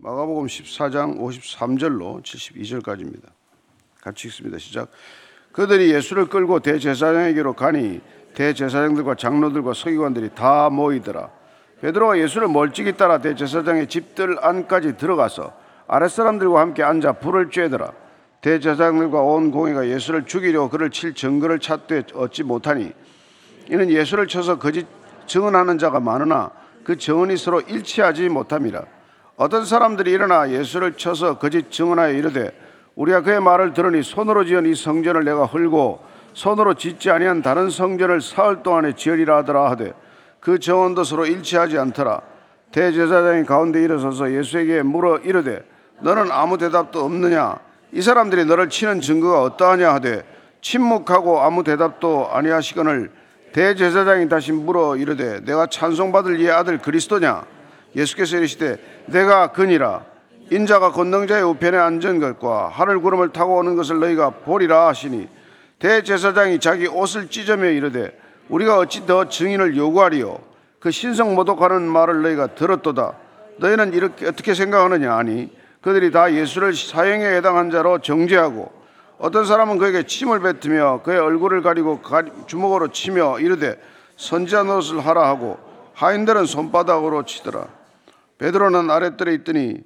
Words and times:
마가복음 0.00 0.46
14장 0.46 1.18
53절로 1.18 2.22
72절까지입니다. 2.22 3.24
같이 4.00 4.28
읽습니다. 4.28 4.56
시작. 4.56 4.92
그들이 5.50 5.92
예수를 5.92 6.26
끌고 6.26 6.60
대제사장에게로 6.60 7.54
가니 7.54 8.00
대제사장들과 8.34 9.16
장로들과 9.16 9.74
서기관들이 9.74 10.30
다 10.36 10.70
모이더라. 10.70 11.30
베드로가 11.80 12.16
예수를 12.20 12.46
멀찍이 12.46 12.96
따라 12.96 13.18
대제사장의 13.18 13.88
집들 13.88 14.36
안까지 14.40 14.96
들어가서 14.98 15.52
아랫사람들과 15.88 16.60
함께 16.60 16.84
앉아 16.84 17.14
불을 17.14 17.50
쬐더라. 17.50 17.92
대제사장들과 18.40 19.20
온 19.20 19.50
공회가 19.50 19.88
예수를 19.88 20.26
죽이려 20.26 20.70
그를 20.70 20.90
칠 20.90 21.12
증거를 21.12 21.58
찾되 21.58 22.04
얻지 22.14 22.44
못하니 22.44 22.92
이는 23.68 23.90
예수를 23.90 24.28
쳐서 24.28 24.60
거짓 24.60 24.86
증언하는 25.26 25.76
자가 25.76 25.98
많으나 25.98 26.52
그 26.84 26.96
증언이 26.96 27.36
서로 27.36 27.60
일치하지 27.62 28.28
못함이라. 28.28 28.97
어떤 29.38 29.64
사람들이 29.64 30.10
일어나 30.10 30.50
예수를 30.50 30.94
쳐서 30.94 31.38
거짓 31.38 31.70
증언하여 31.70 32.12
이르되 32.12 32.50
우리가 32.96 33.22
그의 33.22 33.40
말을 33.40 33.72
들으니 33.72 34.02
손으로 34.02 34.44
지은 34.44 34.66
이 34.66 34.74
성전을 34.74 35.22
내가 35.22 35.46
헐고 35.46 36.00
손으로 36.34 36.74
짓지 36.74 37.08
아니한 37.08 37.42
다른 37.42 37.70
성전을 37.70 38.20
사흘 38.20 38.64
동안에 38.64 38.94
지으리라 38.94 39.36
하더라 39.38 39.70
하되 39.70 39.92
그 40.40 40.58
정언도 40.58 41.04
서로 41.04 41.24
일치하지 41.24 41.78
않더라. 41.78 42.20
대제사장이 42.72 43.44
가운데 43.44 43.80
일어서서 43.80 44.32
예수에게 44.32 44.82
물어 44.82 45.18
이르되 45.18 45.64
너는 46.00 46.32
아무 46.32 46.58
대답도 46.58 47.04
없느냐? 47.04 47.60
이 47.92 48.02
사람들이 48.02 48.44
너를 48.44 48.68
치는 48.68 49.00
증거가 49.00 49.42
어떠하냐? 49.42 49.94
하되 49.94 50.24
침묵하고 50.60 51.40
아무 51.40 51.62
대답도 51.62 52.30
아니하시거늘 52.32 53.12
대제사장이 53.52 54.28
다시 54.28 54.50
물어 54.50 54.96
이르되 54.96 55.44
내가 55.44 55.68
찬송받을 55.68 56.40
이의 56.40 56.50
아들 56.50 56.78
그리스도냐 56.78 57.44
예수께서 57.94 58.36
이르시되 58.36 58.78
내가 59.06 59.52
그니라. 59.52 60.04
인자가 60.50 60.92
권능자의 60.92 61.42
우편에 61.42 61.76
앉은 61.76 62.20
것과 62.20 62.68
하늘 62.68 63.00
구름을 63.00 63.32
타고 63.32 63.58
오는 63.58 63.76
것을 63.76 64.00
너희가 64.00 64.30
보리라 64.30 64.88
하시니 64.88 65.28
대제사장이 65.78 66.58
자기 66.58 66.86
옷을 66.86 67.28
찢으며 67.28 67.68
이르되 67.68 68.18
우리가 68.48 68.78
어찌 68.78 69.06
더 69.06 69.28
증인을 69.28 69.76
요구하리요? 69.76 70.38
그 70.80 70.90
신성 70.90 71.34
모독하는 71.34 71.82
말을 71.82 72.22
너희가 72.22 72.54
들었도다. 72.54 73.14
너희는 73.58 73.92
이렇게 73.92 74.26
어떻게 74.26 74.54
생각하느냐 74.54 75.14
아니 75.14 75.50
그들이 75.82 76.10
다 76.10 76.32
예수를 76.32 76.74
사형에 76.74 77.36
해당한 77.36 77.70
자로 77.70 77.98
정죄하고 77.98 78.72
어떤 79.18 79.44
사람은 79.44 79.78
그에게 79.78 80.04
침을 80.04 80.40
뱉으며 80.40 81.02
그의 81.02 81.18
얼굴을 81.18 81.62
가리고 81.62 82.00
주먹으로 82.46 82.88
치며 82.88 83.38
이르되 83.40 83.78
선지자 84.16 84.62
노릇을 84.62 85.04
하라 85.04 85.28
하고 85.28 85.58
하인들은 85.94 86.46
손바닥으로 86.46 87.24
치더라 87.24 87.77
베드로는 88.38 88.90
아랫뜰에 88.90 89.34
있더니 89.34 89.82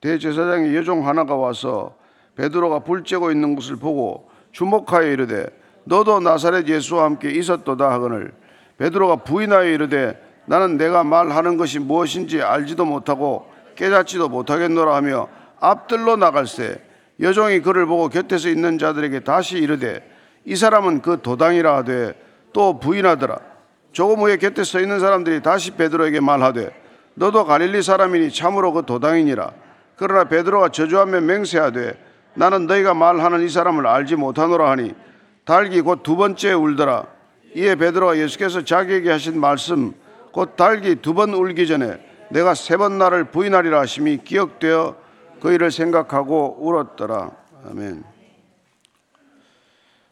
대제사장의 0.00 0.74
여종 0.76 1.06
하나가 1.06 1.36
와서 1.36 1.96
베드로가 2.36 2.80
불 2.80 3.02
쬐고 3.02 3.32
있는 3.32 3.54
것을 3.54 3.76
보고 3.76 4.30
주목하여 4.52 5.06
이르되 5.06 5.46
너도 5.84 6.20
나사렛 6.20 6.66
예수와 6.68 7.04
함께 7.04 7.30
있었도다 7.30 7.90
하거늘. 7.90 8.32
베드로가 8.78 9.16
부인하여 9.16 9.68
이르되 9.70 10.20
나는 10.46 10.76
내가 10.76 11.04
말하는 11.04 11.56
것이 11.56 11.78
무엇인지 11.78 12.42
알지도 12.42 12.84
못하고 12.84 13.46
깨닫지도 13.76 14.28
못하겠노라 14.28 14.94
하며 14.94 15.28
앞들로 15.60 16.16
나갈새 16.16 16.80
여종이 17.20 17.60
그를 17.60 17.86
보고 17.86 18.08
곁에서 18.08 18.48
있는 18.48 18.78
자들에게 18.78 19.20
다시 19.20 19.58
이르되 19.58 20.02
이 20.44 20.56
사람은 20.56 21.02
그 21.02 21.20
도당이라 21.20 21.76
하되 21.76 22.14
또 22.52 22.78
부인하더라. 22.78 23.38
조금 23.92 24.20
후에 24.20 24.36
곁에 24.36 24.64
서 24.64 24.80
있는 24.80 25.00
사람들이 25.00 25.42
다시 25.42 25.72
베드로에게 25.72 26.20
말하되 26.20 26.70
너도 27.14 27.44
갈릴리 27.44 27.82
사람이니 27.82 28.32
참으로 28.32 28.72
그 28.72 28.84
도당이니라. 28.86 29.52
그러나 29.96 30.24
베드로가 30.24 30.70
저주하며 30.70 31.20
맹세하되 31.20 31.98
나는 32.34 32.66
너희가 32.66 32.94
말하는 32.94 33.42
이 33.42 33.48
사람을 33.48 33.86
알지 33.86 34.16
못하노라 34.16 34.70
하니 34.70 34.94
달기 35.44 35.80
곧 35.80 36.02
두 36.02 36.16
번째 36.16 36.52
울더라. 36.52 37.06
이에 37.56 37.74
베드로가 37.74 38.16
예수께서 38.18 38.64
자기에게 38.64 39.10
하신 39.10 39.38
말씀 39.40 39.92
곧 40.32 40.56
달기 40.56 40.94
두 40.96 41.12
번 41.14 41.34
울기 41.34 41.66
전에 41.66 41.98
내가 42.30 42.54
세 42.54 42.76
번 42.76 42.98
나를 42.98 43.24
부인하리라 43.24 43.80
하심이 43.80 44.18
기억되어 44.18 44.96
그 45.40 45.52
일을 45.52 45.70
생각하고 45.72 46.58
울었더라. 46.60 47.32
아멘. 47.70 48.04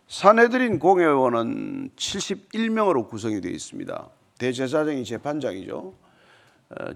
사내들인 0.09 0.79
공회원은 0.79 1.91
71명으로 1.97 3.09
구성이 3.09 3.41
되어 3.41 3.53
있습니다. 3.53 4.09
대제사장이 4.39 5.05
재판장이죠. 5.05 5.77
어, 5.77 5.95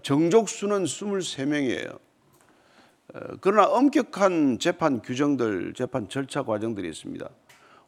정족수는 0.03 0.85
23명이에요 0.85 1.99
그러나 3.41 3.67
엄격한 3.69 4.59
재판 4.59 5.03
규정들, 5.03 5.75
재판 5.75 6.09
절차 6.09 6.43
과정들이 6.43 6.89
있습니다. 6.89 7.29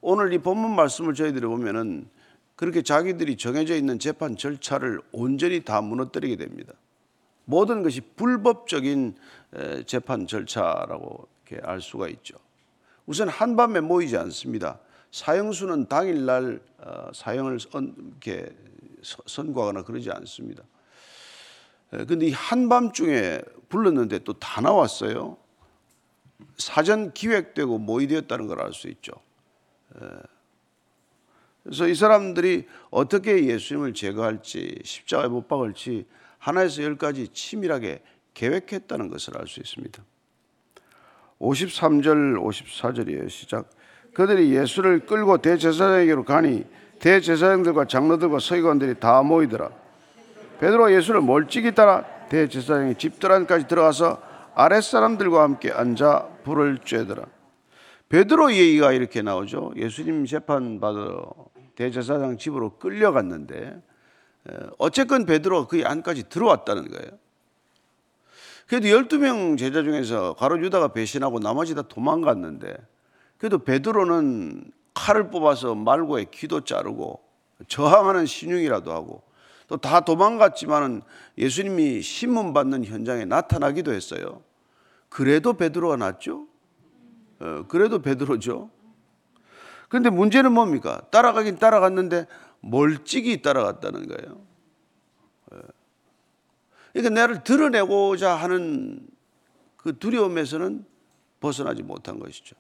오늘 0.03 0.35
이 0.35 0.39
본문 0.39 0.75
말씀을 0.75 1.15
저희들이 1.15 1.47
보면은 1.47 2.09
그렇게 2.57 2.83
자기들이 2.83 3.37
정해져 3.37 3.75
있는 3.75 3.99
재판 3.99 4.37
절차를 4.37 5.01
온전히 5.13 5.65
다 5.65 5.81
무너뜨리게 5.81 6.37
됩니다. 6.37 6.75
모든 7.47 7.83
것이 7.83 8.01
불법적인 8.01 9.17
재판 9.87 10.27
절차라고 10.27 11.27
이렇게 11.47 11.67
알 11.67 11.81
수가 11.81 12.09
있죠. 12.09 12.37
우선 13.07 13.29
한밤에 13.29 13.81
모이지 13.81 14.17
않습니다. 14.17 14.79
사형수는 15.11 15.87
당일날 15.87 16.61
어, 16.79 17.09
사형을 17.15 17.59
이렇게 17.73 18.55
선고하거나 19.03 19.83
그러지 19.83 20.11
않습니다. 20.11 20.65
근데 22.09 22.27
이 22.27 22.33
한밤중에 22.33 23.41
불렀는데 23.69 24.21
또 24.21 24.35
다 24.35 24.61
나왔어요. 24.61 25.37
사전 26.57 27.13
기획되고 27.13 27.79
모의되었다는 27.79 28.47
걸 28.47 28.61
알 28.61 28.73
수 28.73 28.89
있죠. 28.89 29.13
그래서 31.63 31.89
이 31.89 31.95
사람들이 31.95 32.67
어떻게 32.91 33.47
예수님을 33.47 33.95
제거할지 33.95 34.79
십자가에 34.85 35.29
못 35.29 35.49
박을지 35.49 36.07
하나에서 36.39 36.83
열까지 36.83 37.29
치밀하게 37.29 38.03
계획했다는 38.35 39.09
것을 39.09 39.39
알 39.39 39.47
수 39.47 39.61
있습니다. 39.61 40.03
53절 41.41 42.39
54절이에요. 42.43 43.31
시작. 43.31 43.71
그들이 44.13 44.55
예수를 44.55 45.07
끌고 45.07 45.39
대제사장에게로 45.39 46.25
가니 46.25 46.65
대제사장들과 47.01 47.87
장로들과 47.87 48.39
서기관들이 48.39 49.01
다 49.01 49.23
모이더라. 49.23 49.84
베드로가 50.61 50.93
예수를 50.93 51.21
멀찍이 51.21 51.75
따라 51.75 52.05
대제사장의 52.29 52.97
집들 52.97 53.33
안까지 53.33 53.69
들어가서 53.69 54.21
아랫사람들과 54.55 55.43
함께 55.43 55.71
앉아 55.71 56.29
불을 56.45 56.79
쬐더라. 56.79 57.27
베드로 58.09 58.53
얘기가 58.53 58.93
이렇게 58.93 59.23
나오죠. 59.23 59.73
예수님 59.77 60.27
재판 60.27 60.81
받으러 60.81 61.33
대제사장 61.75 62.39
집으로 62.39 62.79
끌려갔는데 62.79 63.83
어쨌건 64.79 65.27
베드로가 65.27 65.67
그 65.67 65.83
안까지 65.85 66.29
들어왔다는 66.29 66.89
거예요. 66.91 67.11
그래도 68.67 68.87
12명 68.87 69.59
제자 69.59 69.83
중에서 69.83 70.35
가로 70.35 70.59
유다가 70.61 70.89
배신하고 70.89 71.41
나머지 71.41 71.75
다 71.75 71.83
도망갔는데 71.83 72.75
그래도 73.39 73.59
베드로는 73.59 74.71
칼을 74.95 75.31
뽑아서 75.31 75.75
말고의 75.75 76.29
귀도 76.31 76.61
자르고 76.63 77.21
저항하는 77.69 78.27
신용이라도 78.27 78.93
하고 78.93 79.23
또 79.75 79.79
다 79.79 80.01
도망갔지만은 80.01 81.03
예수님이 81.37 82.01
신문 82.01 82.53
받는 82.53 82.85
현장에 82.85 83.25
나타나기도 83.25 83.93
했어요. 83.93 84.45
그래도 85.09 85.55
베드로가 85.55 85.97
낫죠? 85.97 86.47
어, 87.41 87.65
그래도 87.67 88.01
베드로죠. 88.01 88.71
그런데 89.89 90.11
문제는 90.11 90.53
뭡니까? 90.53 91.03
따라가긴 91.11 91.59
따라갔는데 91.59 92.27
멀찍이 92.61 93.43
따라갔다는 93.43 94.07
거예요. 94.07 94.41
어. 95.51 95.59
그러니까 96.93 97.21
나를 97.21 97.43
드러내고자 97.43 98.33
하는 98.33 99.09
그 99.77 99.99
두려움에서는 99.99 100.85
벗어나지 101.41 101.83
못한 101.83 102.21
것이죠. 102.21 102.55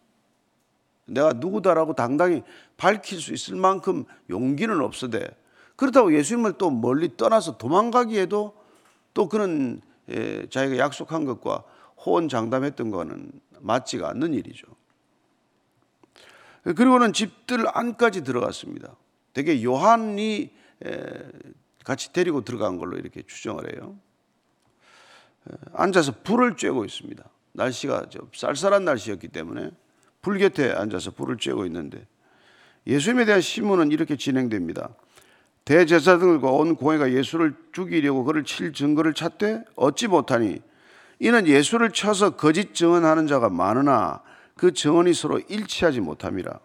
내가 1.06 1.32
누구다라고 1.34 1.94
당당히 1.94 2.42
밝힐 2.76 3.20
수 3.20 3.32
있을 3.32 3.54
만큼 3.54 4.04
용기는 4.30 4.80
없어대 4.80 5.28
그렇다고 5.76 6.14
예수님을 6.14 6.54
또 6.58 6.70
멀리 6.70 7.16
떠나서 7.16 7.58
도망가기에도 7.58 8.56
또 9.12 9.28
그런 9.28 9.80
예, 10.10 10.46
자기가 10.48 10.78
약속한 10.78 11.24
것과 11.24 11.64
호언장담했던 12.04 12.90
거는 12.90 13.32
맞지가 13.60 14.08
않는 14.10 14.34
일이죠. 14.34 14.66
그리고는 16.62 17.12
집들 17.12 17.66
안까지 17.76 18.24
들어갔습니다. 18.24 18.96
되게 19.32 19.62
요한이 19.62 20.50
같이 21.84 22.12
데리고 22.12 22.42
들어간 22.42 22.78
걸로 22.78 22.96
이렇게 22.96 23.22
추정을 23.22 23.74
해요. 23.74 23.98
앉아서 25.74 26.12
불을 26.22 26.56
쬐고 26.56 26.86
있습니다. 26.86 27.22
날씨가 27.52 28.06
쌀쌀한 28.34 28.84
날씨였기 28.84 29.28
때문에 29.28 29.70
불 30.22 30.38
곁에 30.38 30.72
앉아서 30.72 31.10
불을 31.10 31.36
쬐고 31.36 31.66
있는데 31.66 32.06
예수님에 32.86 33.26
대한 33.26 33.40
신문은 33.40 33.92
이렇게 33.92 34.16
진행됩니다. 34.16 34.94
대제사장들과 35.64 36.50
온 36.50 36.76
공회가 36.76 37.12
예수를 37.12 37.54
죽이려고 37.72 38.24
그를 38.24 38.44
칠 38.44 38.72
증거를 38.72 39.14
찾되 39.14 39.64
얻지 39.76 40.08
못하니 40.08 40.60
이는 41.20 41.46
예수를 41.46 41.90
쳐서 41.90 42.30
거짓 42.36 42.74
증언하는 42.74 43.26
자가 43.26 43.48
많으나 43.48 44.20
그 44.56 44.72
증언이 44.72 45.14
서로 45.14 45.38
일치하지 45.38 46.00
못함이라. 46.00 46.60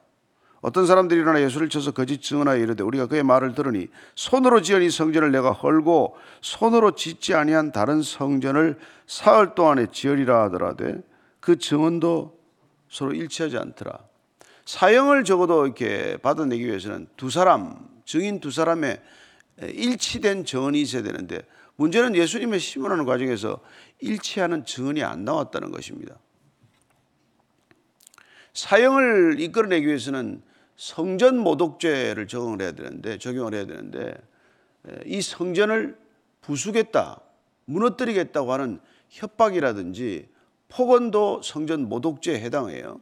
어떤 0.61 0.85
사람들이 0.85 1.21
일어나 1.21 1.41
예수를 1.41 1.69
쳐서 1.69 1.91
거짓 1.91 2.21
증언하여 2.21 2.57
이르되 2.61 2.83
우리가 2.83 3.05
그의 3.05 3.23
말을 3.23 3.55
들으니 3.55 3.87
손으로 4.15 4.61
지은 4.61 4.81
이 4.81 4.89
성전을 4.89 5.31
내가 5.31 5.51
헐고 5.51 6.17
손으로 6.41 6.91
짓지 6.95 7.33
아니한 7.33 7.71
다른 7.71 8.01
성전을 8.01 8.77
사흘 9.07 9.55
동안에 9.55 9.87
지으리라 9.93 10.43
하더라되 10.43 11.01
그 11.39 11.57
증언도 11.57 12.37
서로 12.89 13.13
일치하지 13.13 13.57
않더라. 13.57 13.99
사형을 14.65 15.23
적어도 15.23 15.65
이렇게 15.65 16.17
받아내기 16.17 16.65
위해서는 16.65 17.07
두 17.15 17.29
사람 17.29 17.87
증인 18.09 18.39
두 18.39 18.49
사람의 18.49 18.99
일치된 19.61 20.43
증언이 20.43 20.81
있어야 20.81 21.03
되는데 21.03 21.43
문제는 21.75 22.15
예수님의 22.15 22.59
신문하는 22.59 23.05
과정에서 23.05 23.59
일치하는 23.99 24.65
증언이 24.65 25.03
안 25.03 25.25
나왔다는 25.25 25.69
것입니다. 25.69 26.17
사형을 28.53 29.39
이끌어내기 29.39 29.85
위해서는 29.85 30.41
성전 30.75 31.37
모독죄를 31.37 32.25
적용을 32.25 32.63
해야 32.63 32.71
되는데 32.71 33.19
적용을 33.19 33.53
해야 33.53 33.67
되는데 33.67 34.15
이 35.05 35.21
성전을 35.21 35.95
부수겠다, 36.41 37.21
무너뜨리겠다고 37.65 38.51
하는 38.51 38.79
협박이라든지 39.09 40.27
폭언도 40.69 41.43
성전 41.43 41.87
모독죄에 41.87 42.39
해당해요. 42.39 43.01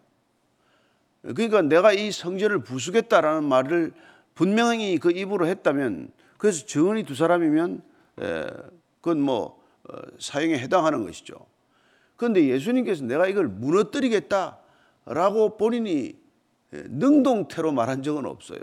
그러니까 1.22 1.62
내가 1.62 1.94
이 1.94 2.12
성전을 2.12 2.60
부수겠다라는 2.64 3.46
말을 3.46 3.94
분명히 4.38 4.98
그 5.00 5.12
입으로 5.12 5.48
했다면 5.48 6.12
그래서 6.38 6.66
증언이 6.68 7.06
두 7.06 7.16
사람이면 7.16 7.82
그건 9.02 9.20
뭐 9.20 9.58
어, 9.90 9.98
사형에 10.20 10.60
해당하는 10.60 11.06
것이죠. 11.06 11.34
그런데 12.18 12.48
예수님께서 12.48 13.06
내가 13.06 13.28
이걸 13.28 13.48
무너뜨리겠다라고 13.48 15.58
본인이 15.58 16.20
능동태로 16.72 17.72
말한 17.72 18.04
적은 18.04 18.26
없어요. 18.26 18.60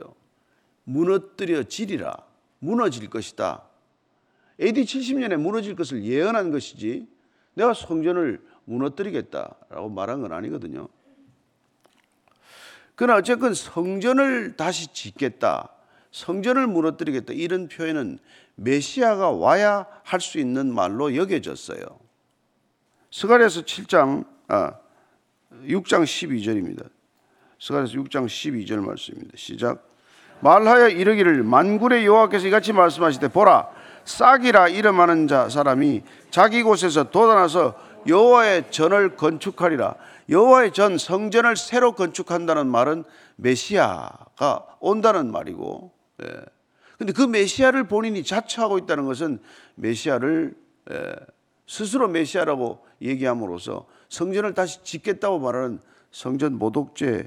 무너뜨려지리라. 0.84 2.14
무너질 2.60 3.10
것이다. 3.10 3.64
AD 4.60 4.82
70년에 4.82 5.36
무너질 5.36 5.74
것을 5.74 6.04
예언한 6.04 6.52
것이지 6.52 7.08
내가 7.54 7.74
성전을 7.74 8.40
무너뜨리겠다라고 8.66 9.88
말한 9.88 10.20
건 10.20 10.32
아니거든요. 10.32 10.88
그러나 12.96 13.18
어쨌건 13.18 13.54
성전을 13.54 14.56
다시 14.56 14.92
짓겠다. 14.92 15.70
성전을 16.12 16.66
무너뜨리겠다. 16.68 17.32
이런 17.32 17.68
표현은 17.68 18.18
메시아가 18.54 19.30
와야 19.30 19.86
할 20.04 20.20
수 20.20 20.38
있는 20.38 20.72
말로 20.72 21.16
여겨졌어요. 21.16 21.80
스가랴서 23.10 23.62
7장 23.62 24.24
아 24.48 24.74
6장 25.64 26.04
12절입니다. 26.04 26.88
스가랴서 27.60 27.94
6장 27.94 28.26
12절 28.26 28.76
말씀입니다. 28.76 29.32
시작. 29.36 29.88
말하여 30.40 30.88
이르기를 30.88 31.42
만군의 31.42 32.04
여호와께서 32.06 32.46
이같이 32.48 32.72
말씀하시되 32.72 33.28
보라 33.28 33.68
싹이라 34.04 34.68
이름하는 34.68 35.26
자 35.26 35.48
사람이 35.48 36.02
자기 36.30 36.62
곳에서 36.62 37.04
돋아나서 37.10 37.74
여호와의 38.06 38.70
전을 38.70 39.16
건축하리라. 39.16 39.94
여호와의 40.28 40.72
전 40.72 40.98
성전을 40.98 41.56
새로 41.56 41.92
건축한다는 41.92 42.66
말은 42.66 43.04
메시아가 43.36 44.66
온다는 44.80 45.30
말이고, 45.30 45.92
예. 46.22 46.44
근데 46.98 47.12
그 47.12 47.22
메시아를 47.22 47.88
본인이 47.88 48.22
자처하고 48.22 48.78
있다는 48.78 49.04
것은 49.04 49.40
메시아를 49.74 50.54
예, 50.92 51.14
스스로 51.66 52.08
메시아라고 52.08 52.84
얘기함으로써 53.02 53.86
성전을 54.08 54.54
다시 54.54 54.82
짓겠다고 54.84 55.38
말하는 55.40 55.80
성전 56.10 56.54
모독죄에 56.54 57.24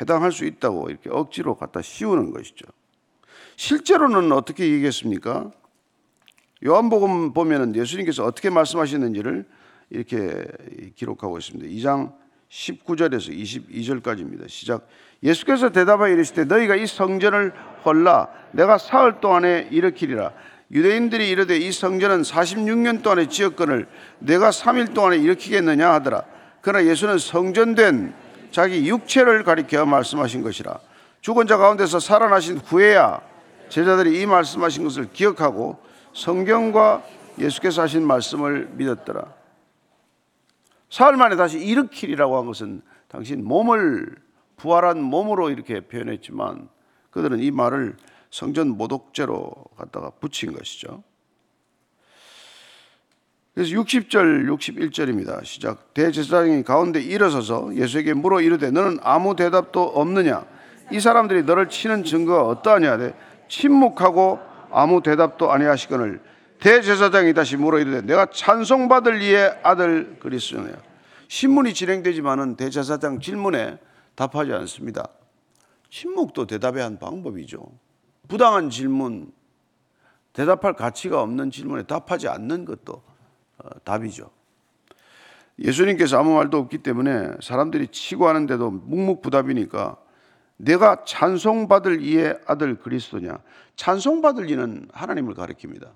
해당할 0.00 0.32
수 0.32 0.44
있다고 0.44 0.90
이렇게 0.90 1.08
억지로 1.10 1.56
갖다 1.56 1.80
씌우는 1.80 2.30
것이죠. 2.32 2.66
실제로는 3.56 4.32
어떻게 4.32 4.70
얘기했습니까? 4.70 5.50
요한복음 6.64 7.32
보면은 7.32 7.74
예수님께서 7.74 8.24
어떻게 8.24 8.50
말씀하시는지를 8.50 9.46
이렇게 9.90 10.44
기록하고 10.96 11.38
있습니다. 11.38 11.66
2장 11.68 12.12
19절에서 12.50 13.30
22절까지입니다. 13.36 14.48
시작. 14.48 14.86
예수께서 15.22 15.70
대답하여 15.70 16.12
이르시되 16.12 16.44
너희가 16.44 16.76
이 16.76 16.86
성전을 16.86 17.52
헐라 17.84 18.28
내가 18.52 18.78
사흘 18.78 19.20
동안에 19.20 19.68
일으키리라. 19.70 20.32
유대인들이 20.70 21.28
이르되 21.28 21.56
이 21.56 21.70
성전은 21.70 22.22
46년 22.22 23.02
동안에 23.02 23.28
지었거늘 23.28 23.86
내가 24.18 24.50
3일 24.50 24.94
동안에 24.94 25.16
일으키겠느냐 25.18 25.92
하더라. 25.94 26.24
그러나 26.60 26.84
예수는 26.86 27.18
성전된 27.18 28.14
자기 28.50 28.88
육체를 28.88 29.44
가리켜 29.44 29.86
말씀하신 29.86 30.42
것이라. 30.42 30.78
죽은 31.20 31.46
자 31.46 31.56
가운데서 31.56 32.00
살아나신 32.00 32.58
후에야 32.58 33.20
제자들이 33.68 34.20
이 34.20 34.26
말씀하신 34.26 34.84
것을 34.84 35.08
기억하고 35.12 35.78
성경과 36.14 37.04
예수께서 37.38 37.82
하신 37.82 38.06
말씀을 38.06 38.68
믿었더라. 38.72 39.26
사흘 40.88 41.16
만에 41.16 41.36
다시 41.36 41.58
일으키리라고 41.58 42.36
한 42.38 42.46
것은 42.46 42.82
당신 43.08 43.44
몸을 43.44 44.16
부활한 44.56 45.02
몸으로 45.02 45.50
이렇게 45.50 45.80
표현했지만 45.80 46.68
그들은 47.10 47.40
이 47.40 47.50
말을 47.50 47.96
성전 48.30 48.68
모독죄로 48.68 49.52
갖다가 49.76 50.10
붙인 50.10 50.52
것이죠. 50.52 51.02
그래서 53.54 53.74
60절, 53.74 54.46
61절입니다. 54.54 55.42
시작. 55.44 55.94
대제사장이 55.94 56.62
가운데 56.62 57.00
일어서서 57.00 57.74
예수에게 57.74 58.12
물어 58.12 58.42
이르되 58.42 58.70
너는 58.70 58.98
아무 59.02 59.34
대답도 59.34 59.82
없느냐? 59.82 60.44
이 60.92 61.00
사람들이 61.00 61.44
너를 61.44 61.70
치는 61.70 62.04
증거가 62.04 62.46
어떠하냐? 62.46 62.96
네, 62.98 63.14
침묵하고 63.48 64.38
아무 64.70 65.02
대답도 65.02 65.50
아니하시거늘 65.50 66.20
대제사장이 66.60 67.34
다시 67.34 67.56
물어 67.56 67.78
이르되 67.78 68.02
내가 68.02 68.26
찬송받을 68.26 69.22
이의 69.22 69.58
아들 69.62 70.18
그리스도냐? 70.18 70.72
신문이 71.28 71.74
진행되지만은 71.74 72.56
대제사장 72.56 73.20
질문에 73.20 73.78
답하지 74.14 74.52
않습니다. 74.52 75.08
침묵도 75.90 76.46
대답의 76.46 76.82
한 76.82 76.98
방법이죠. 76.98 77.66
부당한 78.28 78.70
질문, 78.70 79.32
대답할 80.32 80.74
가치가 80.74 81.22
없는 81.22 81.50
질문에 81.50 81.84
답하지 81.84 82.28
않는 82.28 82.64
것도 82.64 83.02
어, 83.58 83.68
답이죠. 83.84 84.30
예수님께서 85.58 86.18
아무 86.18 86.34
말도 86.34 86.58
없기 86.58 86.78
때문에 86.78 87.30
사람들이 87.40 87.88
치고 87.88 88.28
하는데도 88.28 88.70
묵묵부답이니까 88.70 89.96
내가 90.58 91.04
찬송받을 91.04 92.02
이의 92.02 92.38
아들 92.46 92.78
그리스도냐? 92.78 93.38
찬송받을 93.76 94.50
이는 94.50 94.88
하나님을 94.92 95.34
가리킵니다. 95.34 95.90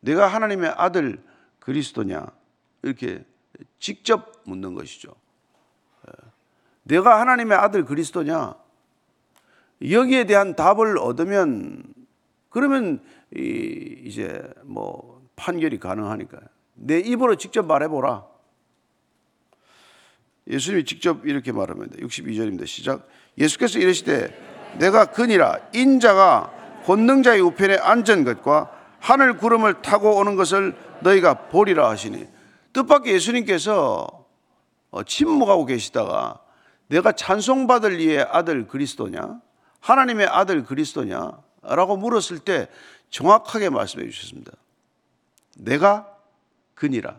내가 0.00 0.26
하나님의 0.26 0.74
아들 0.76 1.22
그리스도냐? 1.60 2.26
이렇게 2.82 3.24
직접 3.78 4.32
묻는 4.44 4.74
것이죠. 4.74 5.14
예. 6.08 6.12
내가 6.84 7.20
하나님의 7.20 7.56
아들 7.58 7.84
그리스도냐? 7.84 8.54
여기에 9.90 10.24
대한 10.24 10.54
답을 10.56 10.98
얻으면 10.98 11.82
그러면 12.48 13.02
이제 13.34 14.42
뭐 14.62 15.22
판결이 15.36 15.78
가능하니까요. 15.78 16.42
내 16.74 16.98
입으로 17.00 17.36
직접 17.36 17.66
말해보라. 17.66 18.24
예수님이 20.48 20.84
직접 20.84 21.26
이렇게 21.26 21.52
말합니다. 21.52 21.96
62절입니다. 21.96 22.66
시작. 22.66 23.08
예수께서 23.36 23.78
이르시되 23.78 24.76
내가 24.78 25.06
그니라 25.06 25.58
인자가 25.74 26.52
권능자의 26.84 27.40
우편에 27.40 27.76
앉은 27.76 28.24
것과 28.24 28.70
하늘 29.00 29.36
구름을 29.36 29.82
타고 29.82 30.16
오는 30.16 30.36
것을 30.36 30.76
너희가 31.00 31.48
보리라 31.48 31.88
하시니 31.88 32.26
뜻밖의 32.72 33.14
예수님께서 33.14 34.26
어, 34.90 35.02
침묵하고 35.02 35.64
계시다가 35.66 36.40
내가 36.88 37.12
찬송받을 37.12 38.00
이의 38.00 38.22
아들 38.22 38.66
그리스도냐? 38.66 39.40
하나님의 39.80 40.26
아들 40.26 40.64
그리스도냐? 40.64 41.32
라고 41.62 41.96
물었을 41.96 42.38
때 42.38 42.68
정확하게 43.10 43.70
말씀해 43.70 44.08
주셨습니다. 44.08 44.52
내가 45.56 46.14
그니라. 46.74 47.18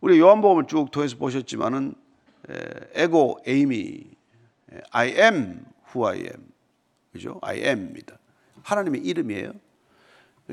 우리 0.00 0.18
요한복음을 0.18 0.66
쭉 0.66 0.90
통해서 0.90 1.16
보셨지만은 1.16 1.94
에고 2.94 3.38
에이미 3.46 4.04
I 4.90 5.08
am 5.08 5.64
who 5.88 6.06
I 6.06 6.18
am. 6.18 6.52
그죠? 7.12 7.38
I 7.42 7.58
am입니다. 7.58 8.18
하나님의 8.62 9.02
이름이에요. 9.02 9.52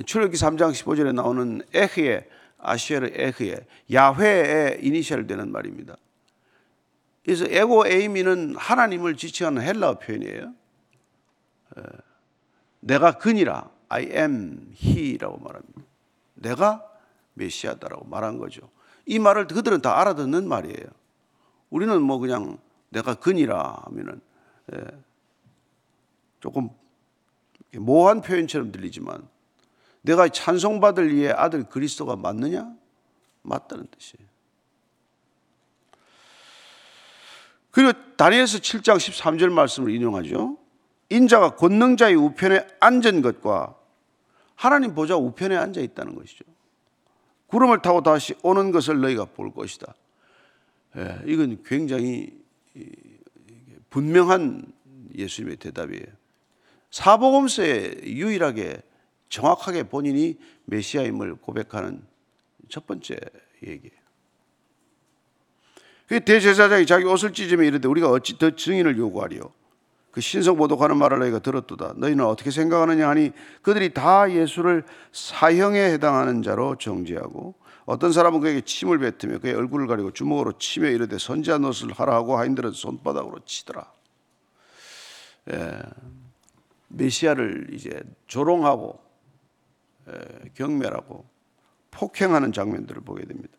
출애굽기 0.06 0.38
3장 0.38 0.72
15절에 0.72 1.14
나오는 1.14 1.62
에흐의 1.74 2.28
아시에르 2.58 3.10
에흐의 3.14 3.66
야훼의 3.92 4.86
이니셜 4.86 5.28
되는 5.28 5.52
말입니다. 5.52 5.98
그래서 7.24 7.46
에고 7.48 7.88
에이미는 7.88 8.56
하나님을 8.56 9.16
지칭하는 9.16 9.62
헬라어 9.62 10.00
표현이에요. 10.00 10.54
내가 12.80 13.18
그니라 13.18 13.70
I 13.90 14.04
am 14.12 14.74
he라고 14.82 15.38
말합니다. 15.38 15.82
내가 16.36 16.86
메시아다라고 17.34 18.06
말한 18.06 18.38
거죠. 18.38 18.70
이 19.06 19.20
말을 19.20 19.48
그들은 19.48 19.82
다 19.82 20.00
알아듣는 20.00 20.48
말이에요. 20.48 20.88
우리는 21.70 22.02
뭐 22.02 22.20
그냥 22.20 22.58
내가 22.90 23.16
근이라 23.16 23.84
하면은 23.86 24.22
예, 24.74 24.82
조금 26.40 26.70
모호한 27.76 28.22
표현처럼 28.22 28.72
들리지만 28.72 29.28
내가 30.02 30.28
찬송받을 30.28 31.12
이의 31.12 31.32
아들 31.32 31.64
그리스도가 31.64 32.16
맞느냐? 32.16 32.74
맞다는 33.42 33.88
뜻이에요. 33.92 34.28
그리고 37.72 37.94
다니엘서 38.16 38.60
7장 38.60 38.98
13절 38.98 39.50
말씀을 39.52 39.94
인용하죠. 39.94 40.58
인자가 41.10 41.56
권능자의 41.56 42.16
우편에 42.16 42.68
앉은 42.80 43.22
것과 43.22 43.76
하나님 44.56 44.94
보좌 44.94 45.16
우편에 45.16 45.56
앉아 45.56 45.82
있다는 45.82 46.16
것이죠. 46.16 46.46
구름을 47.48 47.82
타고 47.82 48.04
다시 48.04 48.36
오는 48.44 48.72
것을 48.72 49.00
너희가 49.02 49.26
볼 49.26 49.52
것이다. 49.54 49.94
예, 50.98 51.20
이건 51.26 51.64
굉장히 51.64 52.38
분명한 53.90 54.72
예수님의 55.16 55.58
대답이에요. 55.58 56.06
사복음서에 56.92 58.02
유일하게 58.04 58.82
정확하게 59.30 59.84
본인이 59.84 60.38
메시아임을 60.66 61.36
고백하는 61.36 62.04
첫 62.68 62.86
번째 62.86 63.18
얘기예요. 63.64 64.00
그 66.08 66.20
대제사장이 66.22 66.86
자기 66.88 67.06
옷을 67.06 67.34
찢으며 67.34 67.64
이르되 67.64 67.88
우리가 67.88 68.10
어찌 68.10 68.38
더 68.40 68.50
증인을 68.56 68.98
요구하리요? 68.98 69.42
그 70.12 70.22
신성 70.22 70.58
모독하는 70.58 70.98
말을 70.98 71.20
너희가 71.20 71.40
들었도다. 71.40 71.94
너희는 71.98 72.26
어떻게 72.26 72.50
생각하느냐 72.50 73.08
하니 73.08 73.32
그들이 73.62 73.94
다 73.94 74.32
예수를 74.32 74.84
사형에 75.12 75.80
해당하는 75.94 76.42
자로 76.42 76.78
정죄하고 76.78 77.54
어떤 77.86 78.12
사람은 78.12 78.42
그에게 78.42 78.62
침을 78.62 78.98
뱉으며 78.98 79.40
그의 79.40 79.54
얼굴을 79.54 79.88
가리고 79.88 80.12
주먹으로 80.12 80.54
치며 80.58 80.90
이르되 80.90 81.18
선지한 81.20 81.64
옷을 81.66 81.92
하라 81.92 82.16
하고 82.16 82.38
하인들은 82.38 82.72
손바닥으로 82.72 83.40
치더라. 83.46 83.92
예, 85.52 85.80
메시아를 86.88 87.68
이제 87.72 88.02
조롱하고 88.28 89.00
예, 89.00 89.09
경멸하고 90.56 91.26
폭행하는 91.92 92.52
장면들을 92.52 93.02
보게 93.02 93.26
됩니다. 93.26 93.58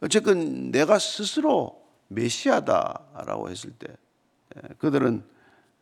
어쨌든 0.00 0.70
내가 0.70 0.98
스스로 0.98 1.82
메시아다라고 2.08 3.50
했을 3.50 3.70
때 3.70 3.88
그들은 4.78 5.24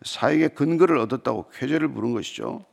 사역의 0.02 0.54
근거를 0.54 0.98
얻었다고 0.98 1.50
쾌재를 1.50 1.88
부른 1.92 2.12
것이죠. 2.12 2.64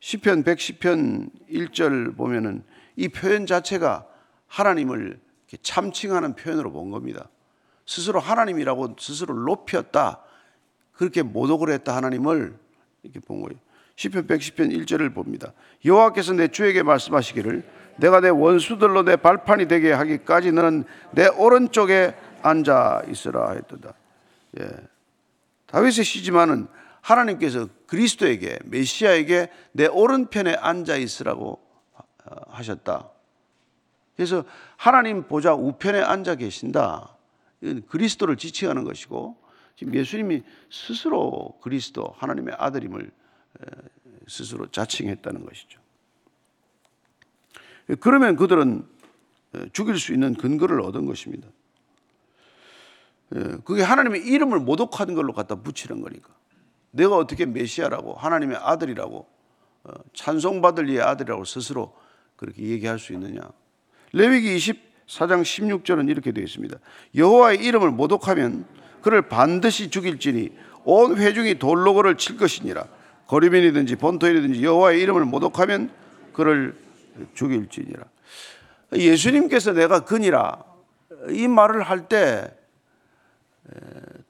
시편 0.00 0.44
110편 0.44 1.30
1절 1.48 2.16
보면은 2.16 2.64
이 2.96 3.08
표현 3.08 3.46
자체가 3.46 4.06
하나님을 4.46 5.20
참칭하는 5.62 6.34
표현으로 6.34 6.72
본 6.72 6.90
겁니다. 6.90 7.28
스스로 7.86 8.20
하나님이라고 8.20 8.96
스스로 8.98 9.34
높였다. 9.34 10.22
그렇게 10.92 11.22
모독을 11.22 11.70
했다 11.70 11.94
하나님을 11.94 12.58
이렇게 13.02 13.20
본 13.20 13.42
거예요. 13.42 13.58
시편 13.96 14.26
110편 14.26 14.84
1절을 14.84 15.14
봅니다. 15.14 15.52
여호와께서 15.84 16.34
내 16.34 16.48
주에게 16.48 16.82
말씀하시기를 16.82 17.64
내가 17.96 18.20
내 18.20 18.28
원수들로 18.28 19.04
내 19.04 19.16
발판이 19.16 19.68
되게 19.68 19.90
하기까지 19.92 20.52
너는 20.52 20.84
내 21.12 21.26
오른쪽에 21.28 22.14
앉아 22.42 23.04
있으라 23.08 23.52
했도다. 23.52 23.94
예. 24.60 24.68
다윗의 25.66 26.04
시지만은 26.04 26.68
하나님께서 27.00 27.68
그리스도에게 27.86 28.58
메시아에게 28.64 29.48
내 29.72 29.86
오른편에 29.86 30.54
앉아 30.54 30.96
있으라고 30.96 31.60
어, 31.94 32.36
하셨다. 32.48 33.10
그래서 34.14 34.44
하나님 34.76 35.22
보좌 35.26 35.54
우편에 35.54 36.00
앉아 36.00 36.36
계신다. 36.36 37.16
이건 37.62 37.86
그리스도를 37.86 38.36
지칭하는 38.36 38.84
것이고 38.84 39.36
지금 39.76 39.94
예수님이 39.94 40.42
스스로 40.70 41.58
그리스도 41.62 42.14
하나님의 42.18 42.56
아들임을 42.58 43.10
스스로 44.28 44.66
자칭했다는 44.70 45.44
것이죠. 45.44 45.80
그러면 48.00 48.36
그들은 48.36 48.86
죽일 49.72 49.98
수 49.98 50.12
있는 50.12 50.34
근거를 50.34 50.80
얻은 50.80 51.06
것입니다. 51.06 51.48
그게 53.64 53.82
하나님의 53.82 54.26
이름을 54.26 54.60
모독하는 54.60 55.14
걸로 55.14 55.32
갖다 55.32 55.56
붙이는 55.56 56.00
거니까. 56.00 56.34
내가 56.90 57.16
어떻게 57.16 57.46
메시아라고 57.46 58.14
하나님의 58.14 58.56
아들이라고 58.56 59.28
어, 59.84 59.92
찬송받을 60.14 60.88
이의 60.88 61.00
아들이라고 61.00 61.44
스스로 61.44 61.94
그렇게 62.36 62.62
얘기할 62.62 62.98
수 62.98 63.12
있느냐. 63.12 63.40
레위기 64.12 64.56
24장 64.56 65.42
16절은 65.42 66.08
이렇게 66.08 66.32
되어 66.32 66.42
있습니다. 66.42 66.76
여호와의 67.14 67.64
이름을 67.64 67.90
모독하면 67.92 68.66
그를 69.00 69.28
반드시 69.28 69.90
죽일지니 69.90 70.50
온 70.84 71.16
회중이 71.16 71.58
돌로 71.58 71.94
그를 71.94 72.16
칠 72.16 72.36
것이니라. 72.36 72.88
거리민이든지 73.26 73.96
본토인이든지 73.96 74.62
여호와의 74.62 75.00
이름을 75.02 75.24
모독하면 75.24 75.90
그를 76.32 76.76
죽일지니라. 77.34 78.04
예수님께서 78.94 79.72
내가 79.72 80.04
근이라 80.04 80.64
이 81.30 81.48
말을 81.48 81.82
할 81.82 82.08
때 82.08 82.52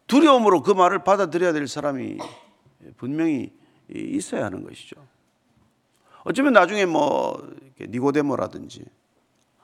두려움으로 0.07 0.63
그 0.63 0.71
말을 0.71 1.05
받아들여야 1.05 1.53
될 1.53 1.69
사람이 1.69 2.17
분명히 2.97 3.53
있어야 3.89 4.47
하는 4.47 4.65
것이죠. 4.65 4.97
어쩌면 6.25 6.55
나중에 6.55 6.87
뭐 6.87 7.55
니고데모라든지 7.79 8.85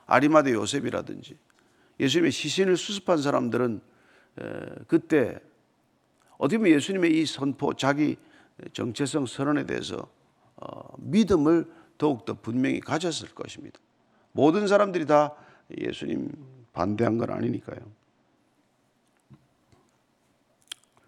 아리마데 0.05 0.53
요셉이라든지 0.53 1.37
예수님의 1.99 2.31
시신을 2.31 2.77
수습한 2.77 3.17
사람들은 3.17 3.81
그때 4.87 5.39
어떻게 6.37 6.57
보면 6.57 6.73
예수님의 6.73 7.19
이 7.19 7.25
선포, 7.25 7.73
자기 7.73 8.17
정체성 8.73 9.25
선언에 9.25 9.65
대해서 9.65 10.07
어, 10.55 10.95
믿음을 10.97 11.69
더욱더 11.97 12.33
분명히 12.33 12.79
가졌을 12.79 13.29
것입니다. 13.29 13.79
모든 14.31 14.67
사람들이 14.67 15.05
다 15.05 15.35
예수님 15.77 16.31
반대한 16.73 17.17
건 17.17 17.31
아니니까요. 17.31 17.79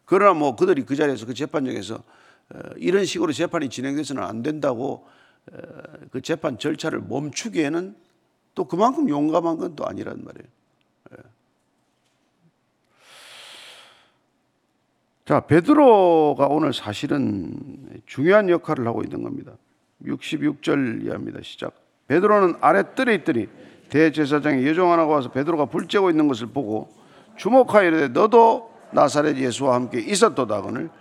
그러나 0.06 0.34
뭐 0.34 0.56
그들이 0.56 0.86
그 0.86 0.96
자리에서 0.96 1.26
그 1.26 1.34
재판정에서 1.34 1.96
어, 1.96 2.60
이런 2.78 3.06
식으로 3.06 3.32
재판이 3.32 3.70
진행돼서는 3.70 4.22
안 4.22 4.44
된다고 4.44 5.08
어, 5.52 5.58
그 6.12 6.22
재판 6.22 6.58
절차를 6.58 7.02
멈추기에는 7.02 7.96
또 8.54 8.66
그만큼 8.66 9.10
용감한 9.10 9.58
건 9.58 9.76
또 9.76 9.86
아니란 9.86 10.24
말이에요. 10.24 10.48
자, 15.26 15.40
베드로가 15.40 16.46
오늘 16.46 16.72
사실은 16.72 17.52
중요한 18.06 18.48
역할을 18.48 18.86
하고 18.86 19.02
있는 19.02 19.24
겁니다. 19.24 19.54
66절 20.06 21.04
이하입니다. 21.04 21.40
시작. 21.42 21.74
베드로는 22.08 22.58
아래 22.62 22.84
뜰에 22.94 23.16
있더니 23.16 23.48
대제사장이 23.90 24.66
여종 24.68 24.92
하나가 24.92 25.14
와서 25.14 25.32
베드로가 25.32 25.66
불 25.66 25.88
쬐고 25.88 26.12
있는 26.12 26.28
것을 26.28 26.48
보고 26.48 26.90
주목하여 27.38 27.88
이르되 27.88 28.08
너도 28.10 28.72
나사렛 28.92 29.38
예수와 29.38 29.74
함께 29.74 30.00
있었도다 30.00 30.62
거늘 30.62 30.92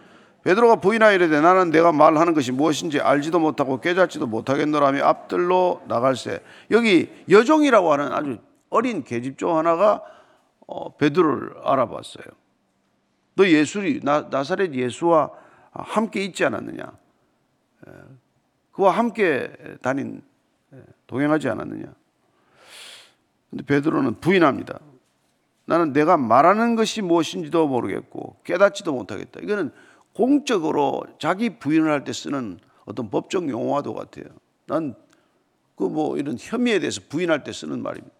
베드로가 0.43 0.77
부인하여 0.77 1.15
이르되 1.15 1.43
나는 1.43 1.71
내가 1.71 1.93
말하는 1.93 2.33
것이 2.33 2.51
무엇인지 2.51 3.01
알지도 3.01 3.39
못하고 3.39 3.81
깨닫지도 3.81 4.27
못하겠노라며 4.27 5.05
앞들로 5.05 5.83
나갈새 5.87 6.41
여기 6.71 7.11
여종이라고 7.29 7.93
하는 7.93 8.13
아주 8.13 8.39
어린 8.71 9.05
계집종 9.05 9.59
하나가 9.59 10.03
어, 10.67 10.97
베드로를 10.97 11.57
알아봤어요. 11.63 12.25
너 13.35 13.47
예수리 13.49 14.01
나, 14.03 14.23
나사렛 14.31 14.75
예수와 14.75 15.31
함께 15.73 16.25
있지 16.25 16.45
않았느냐? 16.45 16.93
그와 18.73 18.93
함께 18.93 19.53
다닌 19.83 20.23
동행하지 21.07 21.49
않았느냐? 21.49 21.95
근데 23.51 23.65
베드로는 23.65 24.21
부인합니다. 24.21 24.81
나는 25.67 25.93
내가 25.93 26.17
말하는 26.17 26.77
것이 26.77 27.01
무엇인지도 27.03 27.67
모르겠고 27.69 28.41
깨닫지도 28.45 28.93
못하겠다. 28.93 29.41
이거는 29.41 29.73
공적으로 30.13 31.05
자기 31.19 31.59
부인을 31.59 31.91
할 31.91 32.05
때 32.05 32.13
쓰는 32.13 32.59
어떤 32.85 33.11
법적 33.11 33.49
용어와도 33.49 33.95
같아요. 33.95 34.27
난 34.67 34.95
그 35.77 35.89
뭐 35.89 36.17
이런 36.19 36.37
혐의에 36.39 36.79
대해서 36.79 37.01
부인할 37.09 37.43
때 37.43 37.53
쓰는 37.53 37.83
말입니다. 37.83 38.15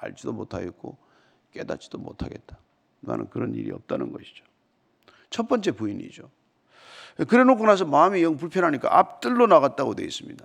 알지도 0.00 0.32
못하겠고 0.32 0.96
깨닫지도 1.52 1.98
못하겠다. 1.98 2.56
나는 3.00 3.28
그런 3.30 3.54
일이 3.54 3.70
없다는 3.70 4.12
것이죠. 4.12 4.44
첫 5.30 5.48
번째 5.48 5.72
부인이죠. 5.72 6.30
그래 7.28 7.44
놓고 7.44 7.66
나서 7.66 7.84
마음이 7.84 8.22
영 8.22 8.36
불편하니까 8.36 8.96
앞들로 8.96 9.46
나갔다고 9.46 9.94
되어 9.94 10.06
있습니다. 10.06 10.44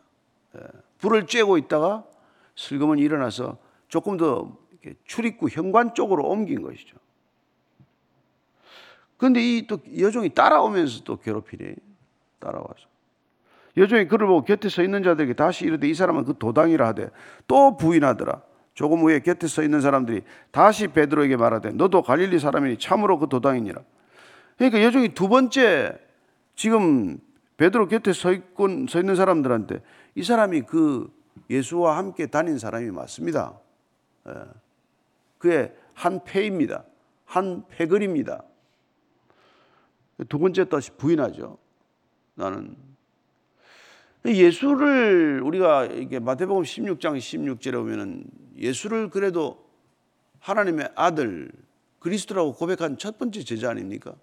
예. 0.55 0.59
불을 0.97 1.25
쬐고 1.25 1.57
있다가 1.63 2.05
슬그머니 2.55 3.01
일어나서 3.01 3.57
조금 3.87 4.17
더 4.17 4.57
출입구 5.05 5.49
현관 5.49 5.93
쪽으로 5.93 6.23
옮긴 6.25 6.61
것이죠. 6.61 6.97
그런데 9.17 9.41
이 9.41 9.67
또 9.67 9.77
여종이 9.97 10.29
따라오면서 10.29 11.03
또 11.03 11.17
괴롭히네. 11.17 11.75
따라와서. 12.39 12.87
여종이 13.77 14.07
그를 14.07 14.27
보고 14.27 14.43
곁에 14.43 14.69
서 14.69 14.83
있는 14.83 15.01
자들에게 15.01 15.33
다시 15.33 15.65
이르되 15.65 15.87
이 15.87 15.93
사람은 15.93 16.25
그 16.25 16.37
도당이라 16.37 16.87
하되 16.87 17.09
또 17.47 17.77
부인하더라. 17.77 18.41
조금 18.73 18.99
후에 18.99 19.19
곁에 19.19 19.47
서 19.47 19.63
있는 19.63 19.81
사람들이 19.81 20.23
다시 20.51 20.87
베드로에게 20.87 21.37
말하되 21.37 21.71
너도 21.71 22.01
갈릴리 22.01 22.39
사람이니 22.39 22.77
참으로 22.77 23.19
그 23.19 23.27
도당이니라. 23.29 23.81
그러니까 24.57 24.81
여종이 24.83 25.09
두 25.09 25.27
번째 25.27 25.99
지금 26.55 27.19
베드로 27.57 27.87
곁에 27.87 28.13
서 28.13 28.31
있고 28.31 28.87
서 28.87 28.99
있는 28.99 29.15
사람들한테 29.15 29.81
이 30.15 30.23
사람이 30.23 30.63
그 30.63 31.11
예수와 31.49 31.97
함께 31.97 32.27
다닌 32.27 32.57
사람이 32.57 32.91
맞습니다. 32.91 33.59
예. 34.27 34.33
그의 35.37 35.73
한 35.93 36.23
패입니다. 36.23 36.85
한 37.25 37.65
패거리입니다. 37.67 38.43
두 40.29 40.39
번째 40.39 40.65
다시 40.65 40.91
부인하죠. 40.91 41.57
나는 42.35 42.75
예수를 44.25 45.41
우리가 45.43 45.85
이게 45.85 46.19
마태복음 46.19 46.63
16장 46.63 47.17
16절에 47.17 47.73
보면은 47.73 48.23
예수를 48.57 49.09
그래도 49.09 49.65
하나님의 50.39 50.91
아들 50.95 51.51
그리스도라고 51.99 52.53
고백한 52.53 52.97
첫 52.97 53.17
번째 53.17 53.43
제자 53.43 53.69
아닙니까? 53.69 54.15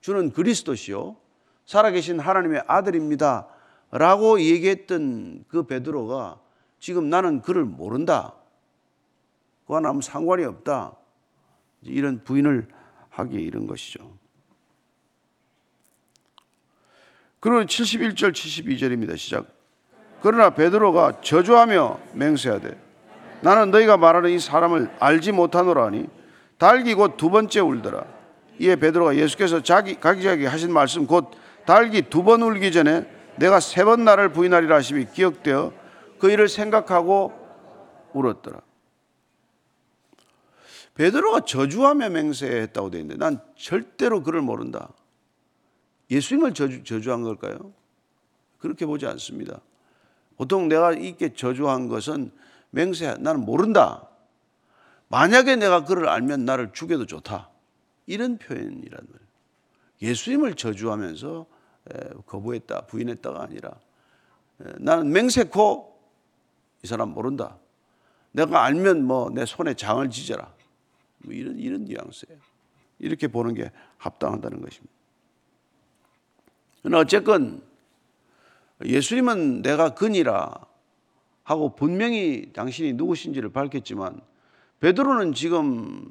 주는 0.00 0.30
그리스도시요 0.30 1.16
살아계신 1.64 2.20
하나님의 2.20 2.64
아들입니다. 2.66 3.48
라고 3.90 4.40
얘기했던 4.40 5.44
그 5.48 5.66
베드로가 5.66 6.40
지금 6.78 7.10
나는 7.10 7.40
그를 7.42 7.64
모른다. 7.64 8.34
그와 9.66 9.80
아무 9.84 10.02
상관이 10.02 10.44
없다. 10.44 10.96
이런 11.82 12.24
부인을 12.24 12.68
하기에 13.10 13.40
이른 13.40 13.66
것이죠. 13.66 14.21
그리고 17.42 17.62
71절 17.64 18.30
72절입니다. 18.32 19.18
시작. 19.18 19.46
그러나 20.22 20.50
베드로가 20.50 21.20
저주하며 21.22 21.98
맹세하되 22.12 22.80
나는 23.40 23.72
너희가 23.72 23.96
말하는 23.96 24.30
이 24.30 24.38
사람을 24.38 24.88
알지 25.00 25.32
못하노라 25.32 25.86
하니 25.86 26.06
달기 26.56 26.94
곧 26.94 27.16
두 27.16 27.30
번째 27.30 27.58
울더라. 27.58 28.04
이에 28.60 28.76
베드로가 28.76 29.16
예수께서 29.16 29.60
자기 29.60 29.98
각기자기 29.98 30.46
하신 30.46 30.72
말씀 30.72 31.04
곧 31.08 31.32
달기 31.66 32.02
두 32.02 32.22
번 32.22 32.42
울기 32.42 32.70
전에 32.70 33.10
내가 33.36 33.58
세 33.58 33.82
번 33.82 34.04
나를 34.04 34.28
부인하리라 34.32 34.76
하심이 34.76 35.06
기억되어 35.12 35.72
그 36.20 36.30
일을 36.30 36.48
생각하고 36.48 37.32
울었더라. 38.12 38.60
베드로가 40.94 41.40
저주하며 41.40 42.10
맹세했다고 42.10 42.90
되어 42.90 43.00
있는데 43.00 43.18
난 43.18 43.40
절대로 43.56 44.22
그를 44.22 44.42
모른다. 44.42 44.90
예수님을 46.12 46.52
저주, 46.52 46.84
저주한 46.84 47.22
걸까요? 47.22 47.72
그렇게 48.58 48.84
보지 48.84 49.06
않습니다. 49.06 49.60
보통 50.36 50.68
내가 50.68 50.92
이렇게 50.92 51.32
저주한 51.32 51.88
것은 51.88 52.30
맹세, 52.70 53.14
나는 53.18 53.40
모른다. 53.44 54.08
만약에 55.08 55.56
내가 55.56 55.84
그를 55.84 56.08
알면 56.08 56.44
나를 56.44 56.72
죽여도 56.72 57.06
좋다. 57.06 57.50
이런 58.06 58.38
표현이란 58.38 58.80
말이에요. 58.90 59.28
예수님을 60.02 60.54
저주하면서 60.54 61.46
거부했다, 62.26 62.86
부인했다가 62.86 63.42
아니라 63.42 63.72
나는 64.78 65.10
맹세코 65.12 65.98
이 66.82 66.86
사람 66.86 67.10
모른다. 67.10 67.56
내가 68.32 68.64
알면 68.64 69.04
뭐 69.04 69.30
내 69.30 69.46
손에 69.46 69.74
장을 69.74 70.08
지져라. 70.10 70.52
뭐 71.18 71.32
이런 71.32 71.58
이런 71.58 71.84
뉘앙스예요. 71.84 72.38
이렇게 72.98 73.28
보는 73.28 73.54
게 73.54 73.70
합당하다는 73.98 74.60
것입니다. 74.60 75.01
어쨌건 76.94 77.62
예수님은 78.84 79.62
내가 79.62 79.94
근이라 79.94 80.52
하고 81.44 81.74
분명히 81.74 82.52
당신이 82.52 82.94
누구신지를 82.94 83.50
밝혔지만 83.50 84.20
베드로는 84.80 85.34
지금 85.34 86.08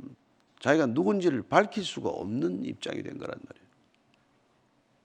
자기가 0.60 0.88
누군지를 0.88 1.44
밝힐 1.44 1.84
수가 1.84 2.10
없는 2.10 2.66
입장이 2.66 3.02
된 3.04 3.18
거란 3.18 3.36
말이에요. 3.36 3.68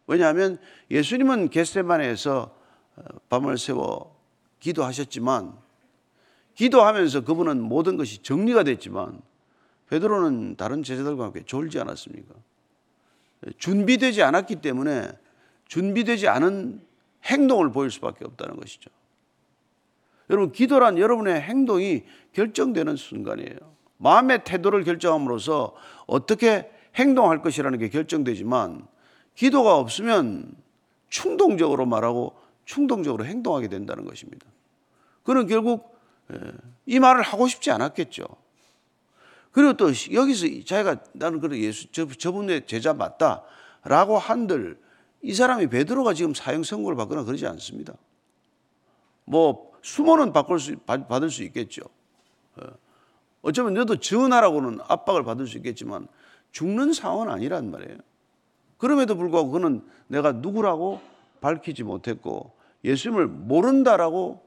왜냐하면 0.06 0.58
예수님은 0.90 1.50
겟세만에서 1.50 2.56
어, 2.96 3.02
밤을 3.28 3.58
새워 3.58 4.16
기도하셨지만 4.60 5.56
기도하면서 6.54 7.24
그분은 7.24 7.60
모든 7.60 7.96
것이 7.96 8.22
정리가 8.22 8.64
됐지만 8.64 9.20
베드로는 9.88 10.56
다른 10.56 10.82
제자들과 10.82 11.24
함께 11.24 11.42
졸지 11.44 11.78
않았습니까? 11.80 12.34
준비되지 13.58 14.22
않았기 14.22 14.56
때문에 14.56 15.10
준비되지 15.68 16.28
않은 16.28 16.80
행동을 17.24 17.72
보일 17.72 17.90
수밖에 17.90 18.24
없다는 18.24 18.56
것이죠. 18.56 18.90
여러분, 20.30 20.52
기도란 20.52 20.98
여러분의 20.98 21.40
행동이 21.40 22.04
결정되는 22.32 22.96
순간이에요. 22.96 23.76
마음의 23.98 24.44
태도를 24.44 24.84
결정함으로써 24.84 25.74
어떻게 26.06 26.70
행동할 26.96 27.42
것이라는 27.42 27.78
게 27.78 27.88
결정되지만 27.88 28.86
기도가 29.34 29.76
없으면 29.76 30.54
충동적으로 31.08 31.86
말하고 31.86 32.36
충동적으로 32.64 33.24
행동하게 33.24 33.68
된다는 33.68 34.04
것입니다. 34.04 34.46
그는 35.22 35.46
결국 35.46 35.96
예, 36.32 36.38
이 36.86 36.98
말을 36.98 37.22
하고 37.22 37.46
싶지 37.46 37.70
않았겠죠. 37.70 38.24
그리고 39.52 39.74
또 39.74 39.86
여기서 39.86 40.46
자기가 40.66 40.96
나는 41.12 41.40
그래 41.40 41.58
예수 41.58 41.90
저, 41.92 42.06
저분의 42.06 42.66
제자 42.66 42.92
맞다라고 42.92 44.18
한들 44.18 44.78
이 45.26 45.34
사람이 45.34 45.66
베드로가 45.66 46.14
지금 46.14 46.34
사형 46.34 46.62
선고를 46.62 46.96
받거나 46.96 47.24
그러지 47.24 47.48
않습니다. 47.48 47.94
뭐 49.24 49.72
수모는 49.82 50.32
받을 50.32 50.60
수, 50.60 50.76
받을 50.76 51.30
수 51.30 51.42
있겠죠. 51.42 51.82
어. 52.54 52.62
어쩌면 53.42 53.74
너도 53.74 53.96
전하라고는 53.96 54.78
압박을 54.86 55.24
받을 55.24 55.48
수 55.48 55.56
있겠지만 55.56 56.06
죽는 56.52 56.92
상황은 56.92 57.28
아니란 57.28 57.72
말이에요. 57.72 57.98
그럼에도 58.78 59.16
불구하고 59.16 59.50
그는 59.50 59.84
내가 60.06 60.30
누구라고 60.30 61.00
밝히지 61.40 61.82
못했고 61.82 62.52
예수님을 62.84 63.26
모른다라고 63.26 64.46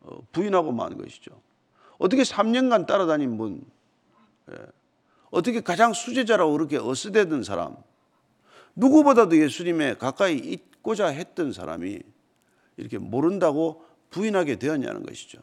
어, 0.00 0.18
부인하고 0.32 0.72
만 0.72 0.98
것이죠. 0.98 1.40
어떻게 1.96 2.20
3년간 2.20 2.86
따라다닌 2.86 3.38
분, 3.38 3.64
예. 4.50 4.56
어떻게 5.30 5.62
가장 5.62 5.94
수제자라고 5.94 6.52
그렇게 6.52 6.76
어스대던 6.76 7.44
사람, 7.44 7.76
누구보다도 8.78 9.36
예수님에 9.36 9.94
가까이 9.94 10.36
있고자 10.36 11.08
했던 11.08 11.52
사람이 11.52 12.00
이렇게 12.76 12.98
모른다고 12.98 13.84
부인하게 14.10 14.56
되었냐는 14.56 15.04
것이죠. 15.04 15.40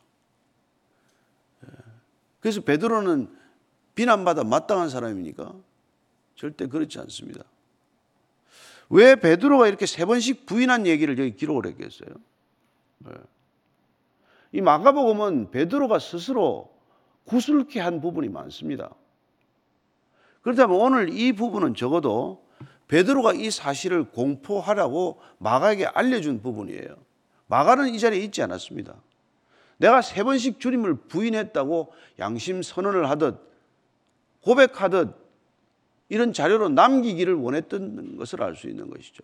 예. 1.65 1.69
그래서 2.39 2.61
베드로는 2.61 3.29
비난받아 3.93 4.45
마땅한 4.45 4.89
사람입니까? 4.89 5.53
절대 6.35 6.67
그렇지 6.67 6.97
않습니다. 6.99 7.43
왜 8.89 9.15
베드로가 9.15 9.67
이렇게 9.67 9.85
세 9.85 10.05
번씩 10.05 10.45
부인한 10.45 10.87
얘기를 10.87 11.17
여기 11.19 11.35
기록을 11.35 11.65
했겠어요? 11.67 12.09
네. 12.99 13.11
이 14.53 14.61
마가복음은 14.61 15.51
베드로가 15.51 15.99
스스로 15.99 16.73
구슬케 17.25 17.81
한 17.81 17.99
부분이 17.99 18.29
많습니다. 18.29 18.93
그렇다면 20.41 20.77
오늘 20.77 21.09
이 21.09 21.33
부분은 21.33 21.75
적어도 21.75 22.44
베드로가 22.87 23.33
이 23.33 23.49
사실을 23.49 24.11
공포하라고 24.11 25.19
마가에게 25.39 25.85
알려준 25.85 26.41
부분이에요. 26.41 26.95
마가는 27.47 27.93
이 27.93 27.99
자리에 27.99 28.19
있지 28.21 28.41
않았습니다. 28.41 28.95
내가 29.77 30.01
세 30.01 30.23
번씩 30.23 30.59
주님을 30.59 30.95
부인했다고 31.07 31.91
양심 32.19 32.61
선언을 32.61 33.09
하듯 33.09 33.39
고백하듯 34.41 35.15
이런 36.09 36.33
자료로 36.33 36.69
남기기를 36.69 37.33
원했던 37.33 38.17
것을 38.17 38.43
알 38.43 38.55
수 38.55 38.67
있는 38.69 38.89
것이죠. 38.89 39.23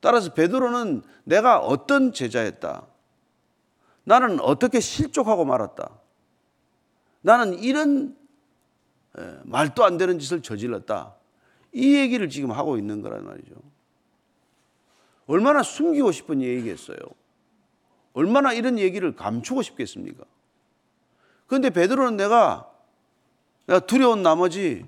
따라서 0.00 0.34
베드로는 0.34 1.02
내가 1.24 1.58
어떤 1.58 2.12
제자였다. 2.12 2.86
나는 4.04 4.38
어떻게 4.40 4.80
실족하고 4.80 5.44
말았다. 5.44 5.90
나는 7.22 7.58
이런 7.58 8.16
말도 9.44 9.84
안 9.84 9.96
되는 9.96 10.18
짓을 10.18 10.42
저질렀다. 10.42 11.15
이 11.76 11.94
얘기를 11.94 12.30
지금 12.30 12.52
하고 12.52 12.78
있는 12.78 13.02
거란 13.02 13.26
말이죠. 13.26 13.54
얼마나 15.26 15.62
숨기고 15.62 16.10
싶은 16.10 16.40
얘기겠어요. 16.40 16.96
얼마나 18.14 18.54
이런 18.54 18.78
얘기를 18.78 19.14
감추고 19.14 19.60
싶겠습니까? 19.60 20.24
그런데 21.46 21.68
베드로는 21.68 22.16
내가, 22.16 22.72
내가 23.66 23.80
두려운 23.80 24.22
나머지 24.22 24.86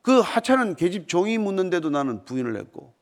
그 0.00 0.20
하찮은 0.20 0.76
계집 0.76 1.08
종이 1.08 1.36
묻는데도 1.36 1.90
나는 1.90 2.24
부인을 2.24 2.56
했고 2.56 2.94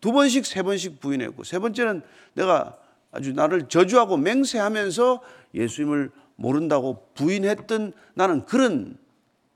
두 0.00 0.10
번씩 0.10 0.46
세 0.46 0.64
번씩 0.64 0.98
부인했고 0.98 1.44
세 1.44 1.60
번째는 1.60 2.02
내가 2.34 2.76
아주 3.12 3.34
나를 3.34 3.68
저주하고 3.68 4.16
맹세하면서 4.16 5.22
예수님을 5.54 6.10
모른다고 6.34 7.06
부인했던 7.14 7.92
나는 8.14 8.44
그런 8.46 8.98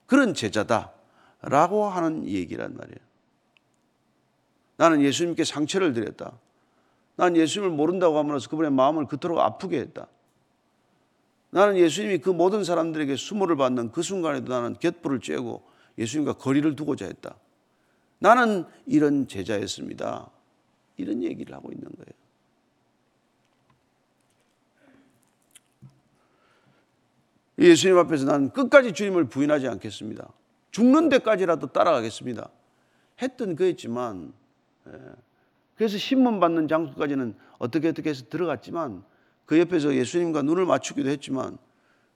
그런 0.07 0.35
제자다. 0.35 1.00
라고 1.43 1.87
하는 1.87 2.27
얘기란 2.27 2.77
말이에요. 2.77 2.99
나는 4.77 5.03
예수님께 5.03 5.45
상처를 5.45 5.93
드렸다. 5.93 6.39
난 7.17 7.37
예수님을 7.37 7.75
모른다고 7.75 8.19
하면서 8.19 8.49
그분의 8.49 8.71
마음을 8.71 9.07
그토록 9.07 9.39
아프게 9.39 9.79
했다. 9.79 10.07
나는 11.51 11.77
예수님이 11.77 12.19
그 12.19 12.31
모든 12.31 12.65
사람들에게 12.65 13.17
수모를 13.17 13.57
받는 13.57 13.93
그 13.93 14.03
순간에도 14.03 14.53
나는 14.53 14.75
곁불을 14.75 15.21
쬐고 15.21 15.63
예수님과 15.99 16.35
거리를 16.35 16.77
두고자 16.77 17.07
했다. 17.07 17.37
나는 18.19 18.65
이런 18.87 19.27
제자였습니다. 19.27 20.31
이런 20.97 21.23
얘기를 21.23 21.55
하고 21.55 21.73
있는 21.73 21.85
거예요. 21.85 22.21
예수님 27.59 27.99
앞에서 27.99 28.25
나는 28.25 28.51
끝까지 28.51 28.93
주님을 28.93 29.25
부인하지 29.25 29.69
않겠습니다. 29.69 30.33
죽는 30.71 31.09
데까지라도 31.09 31.69
따라가겠습니다. 31.69 32.49
했던 33.23 33.57
거였지만, 33.57 34.33
예. 34.89 34.93
그래서 35.77 35.99
신문 35.99 36.41
받는 36.41 36.69
장소까지는 36.69 37.35
어떻게 37.59 37.89
어떻게 37.89 38.11
해서 38.11 38.25
들어갔지만, 38.29 39.03
그 39.47 39.59
옆에서 39.59 39.95
예수님과 39.95 40.43
눈을 40.43 40.67
맞추기도 40.67 41.09
했지만, 41.09 41.59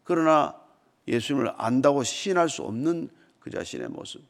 그러나 0.05 0.55
예수님을 1.09 1.53
안다고 1.57 2.03
시인할 2.03 2.49
수 2.49 2.63
없는 2.63 3.09
그 3.41 3.51
자신의 3.51 3.89
모습. 3.89 4.23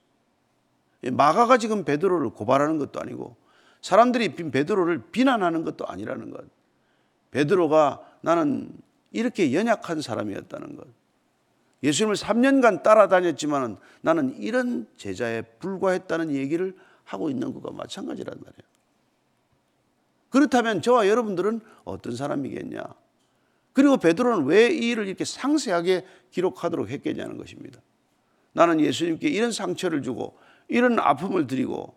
마가가 1.12 1.58
지금 1.58 1.84
베드로를 1.84 2.30
고발하는 2.30 2.78
것도 2.78 3.00
아니고 3.00 3.36
사람들이 3.82 4.34
베드로를 4.34 5.10
비난하는 5.10 5.64
것도 5.64 5.86
아니라는 5.86 6.30
것. 6.30 6.44
베드로가 7.30 8.00
나는 8.22 8.70
이렇게 9.12 9.52
연약한 9.52 10.00
사람이었다는 10.00 10.76
것. 10.76 10.86
예수님을 11.84 12.16
3년간 12.16 12.82
따라다녔지만 12.82 13.76
나는 14.00 14.34
이런 14.40 14.86
제자에 14.96 15.42
불과했다는 15.42 16.32
얘기를 16.34 16.74
하고 17.04 17.28
있는 17.28 17.52
것과 17.52 17.72
마찬가지란 17.72 18.34
말이에요. 18.34 18.74
그렇다면 20.30 20.82
저와 20.82 21.06
여러분들은 21.06 21.60
어떤 21.84 22.16
사람이겠냐? 22.16 22.82
그리고 23.74 23.98
베드로는 23.98 24.46
왜 24.46 24.70
이 24.70 24.88
일을 24.88 25.06
이렇게 25.06 25.24
상세하게 25.24 26.06
기록하도록 26.30 26.88
했겠냐는 26.88 27.36
것입니다. 27.36 27.80
나는 28.52 28.80
예수님께 28.80 29.28
이런 29.28 29.52
상처를 29.52 30.02
주고 30.02 30.38
이런 30.68 30.98
아픔을 30.98 31.46
드리고 31.46 31.94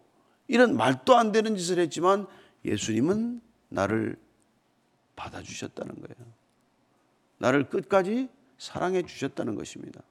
이런 0.48 0.76
말도 0.76 1.16
안 1.16 1.32
되는 1.32 1.56
짓을 1.56 1.80
했지만 1.80 2.28
예수님은 2.66 3.42
나를 3.70 4.18
받아주셨다는 5.16 5.96
거예요. 5.96 6.34
나를 7.38 7.70
끝까지 7.70 8.30
사랑해 8.58 9.04
주셨다는 9.04 9.56
것입니다. 9.56 10.02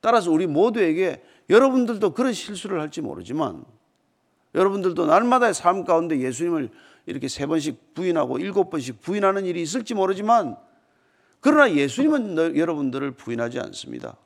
따라서 0.00 0.30
우리 0.30 0.46
모두에게 0.46 1.22
여러분들도 1.50 2.14
그런 2.14 2.32
실수를 2.32 2.80
할지 2.80 3.00
모르지만 3.00 3.64
여러분들도 4.54 5.06
날마다의 5.06 5.54
삶 5.54 5.84
가운데 5.84 6.18
예수님을 6.20 6.70
이렇게 7.06 7.28
세 7.28 7.46
번씩 7.46 7.94
부인하고 7.94 8.38
일곱 8.38 8.70
번씩 8.70 9.00
부인하는 9.00 9.44
일이 9.44 9.62
있을지 9.62 9.94
모르지만 9.94 10.56
그러나 11.40 11.72
예수님은 11.72 12.56
여러분들을 12.56 13.12
부인하지 13.12 13.60
않습니다. 13.60 14.16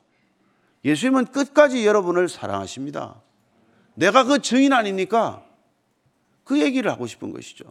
예수님은 0.83 1.25
끝까지 1.25 1.85
여러분을 1.85 2.29
사랑하십니다. 2.29 3.21
내가 3.93 4.23
그 4.23 4.39
증인 4.39 4.73
아닙니까? 4.73 5.45
그 6.43 6.59
얘기를 6.59 6.91
하고 6.91 7.05
싶은 7.07 7.31
것이죠. 7.31 7.65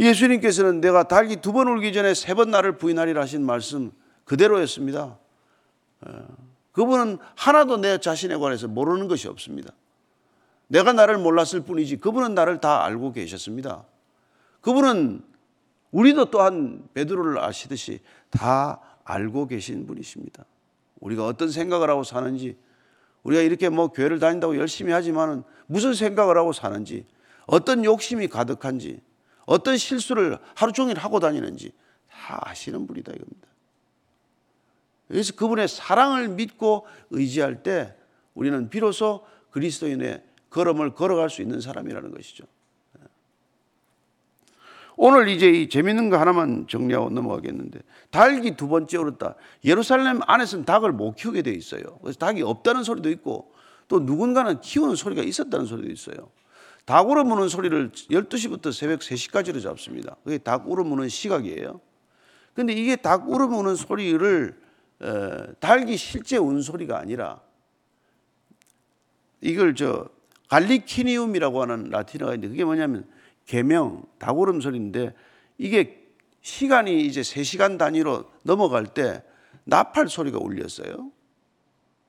예수님께서는 0.00 0.80
내가 0.80 1.02
닭이 1.04 1.36
두번 1.36 1.68
울기 1.68 1.92
전에 1.92 2.14
세 2.14 2.34
번 2.34 2.50
나를 2.50 2.78
부인하리라 2.78 3.20
하신 3.22 3.44
말씀 3.44 3.92
그대로였습니다. 4.24 5.18
어, 6.00 6.26
그분은 6.72 7.18
하나도 7.36 7.76
내 7.76 7.98
자신에 7.98 8.36
관해서 8.36 8.66
모르는 8.66 9.08
것이 9.08 9.28
없습니다. 9.28 9.72
내가 10.68 10.92
나를 10.92 11.18
몰랐을 11.18 11.62
뿐이지 11.66 11.98
그분은 11.98 12.34
나를 12.34 12.60
다 12.60 12.84
알고 12.84 13.12
계셨습니다. 13.12 13.84
그분은 14.62 15.22
우리도 15.90 16.30
또한 16.30 16.82
베드로를 16.94 17.38
아시듯이 17.40 18.00
다 18.30 18.80
알고 19.04 19.48
계신 19.48 19.86
분이십니다. 19.86 20.44
우리가 21.00 21.26
어떤 21.26 21.50
생각을 21.50 21.90
하고 21.90 22.04
사는지 22.04 22.56
우리가 23.24 23.42
이렇게 23.42 23.68
뭐 23.68 23.88
교회를 23.88 24.18
다닌다고 24.18 24.56
열심히 24.56 24.92
하지만은 24.92 25.42
무슨 25.66 25.92
생각을 25.92 26.38
하고 26.38 26.52
사는지 26.52 27.04
어떤 27.46 27.84
욕심이 27.84 28.28
가득한지 28.28 29.00
어떤 29.50 29.76
실수를 29.76 30.38
하루 30.54 30.72
종일 30.72 30.96
하고 30.96 31.18
다니는지 31.18 31.72
다 32.08 32.40
아시는 32.42 32.86
분이다 32.86 33.12
이겁니다. 33.12 33.48
그래서 35.08 35.34
그분의 35.34 35.66
사랑을 35.66 36.28
믿고 36.28 36.86
의지할 37.10 37.64
때 37.64 37.96
우리는 38.34 38.70
비로소 38.70 39.26
그리스도인의 39.50 40.22
걸음을 40.50 40.94
걸어갈 40.94 41.30
수 41.30 41.42
있는 41.42 41.60
사람이라는 41.60 42.12
것이죠. 42.12 42.44
오늘 44.96 45.28
이제 45.28 45.50
이 45.50 45.68
재밌는 45.68 46.10
거 46.10 46.18
하나만 46.18 46.68
정리하고 46.68 47.10
넘어가겠는데 47.10 47.80
닭이 48.12 48.56
두 48.56 48.68
번째 48.68 48.98
오르다. 48.98 49.34
예루살렘 49.64 50.20
안에서는 50.26 50.64
닭을 50.64 50.92
못 50.92 51.16
키우게 51.16 51.42
돼 51.42 51.50
있어요. 51.50 51.82
그래서 52.02 52.20
닭이 52.20 52.42
없다는 52.42 52.84
소리도 52.84 53.10
있고 53.10 53.52
또 53.88 53.98
누군가는 53.98 54.60
키우는 54.60 54.94
소리가 54.94 55.22
있었다는 55.22 55.66
소리도 55.66 55.90
있어요. 55.90 56.30
닭 56.90 57.08
울어무는 57.08 57.48
소리를 57.48 57.92
12시부터 57.92 58.72
새벽 58.72 58.98
3시까지로 58.98 59.62
잡습니다. 59.62 60.16
그게 60.24 60.38
닭 60.38 60.68
울어무는 60.68 61.08
시각이에요. 61.08 61.80
근데 62.52 62.72
이게 62.72 62.96
닭 62.96 63.30
울어무는 63.30 63.76
소리를 63.76 64.60
어, 64.98 65.52
닭이 65.60 65.96
실제 65.96 66.36
운 66.36 66.62
소리가 66.62 66.98
아니라 66.98 67.42
이걸 69.40 69.76
저 69.76 70.08
갈리키니움이라고 70.48 71.62
하는 71.62 71.84
라틴어가 71.90 72.34
있는데 72.34 72.48
그게 72.48 72.64
뭐냐면 72.64 73.08
개명 73.46 74.02
닭 74.18 74.36
울음 74.40 74.60
소리인데 74.60 75.14
이게 75.58 76.08
시간이 76.40 77.06
이제 77.06 77.20
3시간 77.20 77.78
단위로 77.78 78.28
넘어갈 78.42 78.84
때 78.88 79.22
나팔 79.62 80.08
소리가 80.08 80.40
울렸어요. 80.40 81.12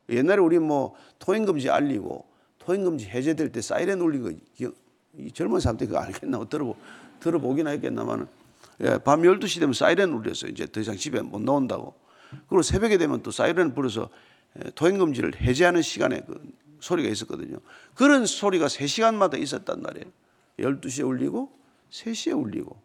옛날에 0.10 0.42
우리 0.42 0.58
뭐 0.58 0.96
토행금지 1.20 1.70
알리고 1.70 2.31
토행금지 2.62 3.08
해제될 3.08 3.52
때 3.52 3.62
사이렌 3.62 4.00
울린 4.02 4.24
거이 4.24 5.32
젊은 5.34 5.60
사람들이 5.60 5.90
그거 5.90 6.00
알겠나 6.00 6.46
들어보, 6.46 6.76
들어보긴 7.20 7.68
했겠나마는 7.68 8.28
예, 8.82 8.98
밤 9.04 9.22
12시 9.22 9.60
되면 9.60 9.74
사이렌 9.74 10.12
울렸어요. 10.12 10.52
이제 10.52 10.66
더 10.66 10.80
이상 10.80 10.96
집에 10.96 11.22
못 11.22 11.42
나온다고. 11.42 11.94
그리고 12.48 12.62
새벽에 12.62 12.98
되면 12.98 13.22
또 13.22 13.32
사이렌 13.32 13.74
불어서 13.74 14.10
예, 14.64 14.70
토행금지를 14.72 15.42
해제하는 15.42 15.82
시간에 15.82 16.22
그 16.22 16.42
소리가 16.80 17.10
있었거든요. 17.10 17.58
그런 17.96 18.26
소리가 18.26 18.68
3시간마다 18.68 19.40
있었단 19.40 19.82
말이에요. 19.82 20.08
12시에 20.60 21.08
울리고 21.08 21.52
3시에 21.92 22.40
울리고. 22.40 22.80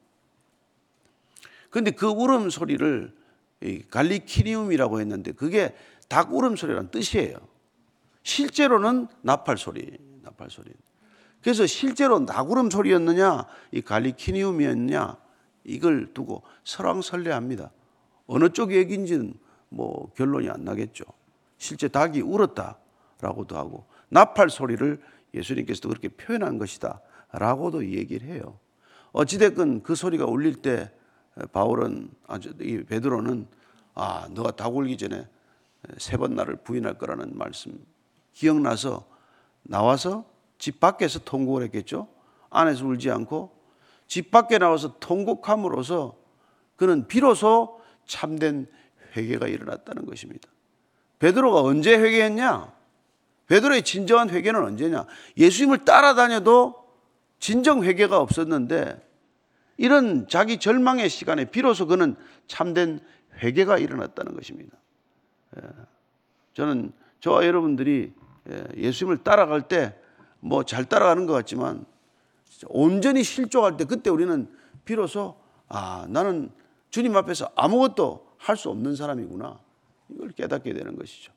근데 1.70 1.90
그 1.90 2.06
울음 2.06 2.50
소리를 2.50 3.14
갈리키니움이라고 3.90 5.00
했는데 5.00 5.32
그게 5.32 5.74
닭 6.08 6.34
울음 6.34 6.56
소리란 6.56 6.90
뜻이에요. 6.90 7.36
실제로는 8.30 9.06
나팔 9.22 9.56
소리, 9.56 9.96
나팔 10.22 10.50
소리. 10.50 10.72
그래서 11.42 11.64
실제로 11.64 12.18
나구름 12.18 12.70
소리였느냐, 12.70 13.46
이 13.70 13.80
갈리키니움이었냐, 13.82 15.16
이걸 15.62 16.12
두고 16.12 16.42
설왕설래합니다. 16.64 17.70
어느 18.26 18.48
쪽 18.48 18.72
얘기인지는 18.72 19.34
뭐 19.68 20.10
결론이 20.14 20.50
안 20.50 20.64
나겠죠. 20.64 21.04
실제 21.56 21.86
닭이 21.86 22.20
울었다라고도 22.20 23.56
하고 23.56 23.86
나팔 24.08 24.50
소리를 24.50 25.00
예수님께서도 25.32 25.88
그렇게 25.88 26.08
표현한 26.08 26.58
것이다 26.58 27.00
라고도 27.30 27.86
얘기를 27.86 28.26
해요. 28.26 28.58
어찌됐건 29.12 29.84
그 29.84 29.94
소리가 29.94 30.26
울릴 30.26 30.56
때 30.62 30.90
바울은, 31.52 32.10
이 32.60 32.82
베드로는 32.82 33.46
아, 33.94 34.26
너가 34.32 34.50
닭 34.50 34.74
울기 34.76 34.96
전에 34.96 35.28
세 35.98 36.16
번 36.16 36.34
나를 36.34 36.56
부인할 36.56 36.98
거라는 36.98 37.38
말씀 37.38 37.78
기억나서 38.36 39.06
나와서 39.62 40.24
집 40.58 40.78
밖에서 40.78 41.18
통곡을 41.20 41.62
했겠죠. 41.64 42.08
안에서 42.50 42.86
울지 42.86 43.10
않고 43.10 43.56
집 44.06 44.30
밖에 44.30 44.58
나와서 44.58 44.98
통곡함으로써 45.00 46.16
그는 46.76 47.08
비로소 47.08 47.80
참된 48.06 48.66
회개가 49.16 49.48
일어났다는 49.48 50.04
것입니다. 50.04 50.48
베드로가 51.18 51.62
언제 51.62 51.96
회개했냐? 51.96 52.72
베드로의 53.46 53.82
진정한 53.82 54.28
회개는 54.28 54.62
언제냐? 54.62 55.06
예수님을 55.38 55.84
따라다녀도 55.84 56.84
진정 57.38 57.84
회개가 57.84 58.20
없었는데 58.20 59.02
이런 59.78 60.28
자기 60.28 60.58
절망의 60.58 61.08
시간에 61.08 61.46
비로소 61.46 61.86
그는 61.86 62.16
참된 62.48 63.00
회개가 63.42 63.78
일어났다는 63.78 64.34
것입니다. 64.34 64.76
예. 65.56 65.62
저는 66.52 66.92
저와 67.20 67.46
여러분들이 67.46 68.12
예, 68.50 68.64
예수님을 68.76 69.18
따라갈 69.18 69.68
때 69.68 69.94
뭐 70.40 70.62
잘 70.64 70.84
따라가는 70.84 71.26
것 71.26 71.32
같지만 71.32 71.84
온전히 72.68 73.22
실족할 73.24 73.76
때 73.76 73.84
그때 73.84 74.10
우리는 74.10 74.48
비로소 74.84 75.36
아 75.68 76.06
나는 76.08 76.50
주님 76.90 77.16
앞에서 77.16 77.50
아무것도 77.56 78.26
할 78.38 78.56
수 78.56 78.70
없는 78.70 78.94
사람이구나 78.94 79.58
이걸 80.10 80.30
깨닫게 80.30 80.72
되는 80.72 80.96
것이죠. 80.96 81.32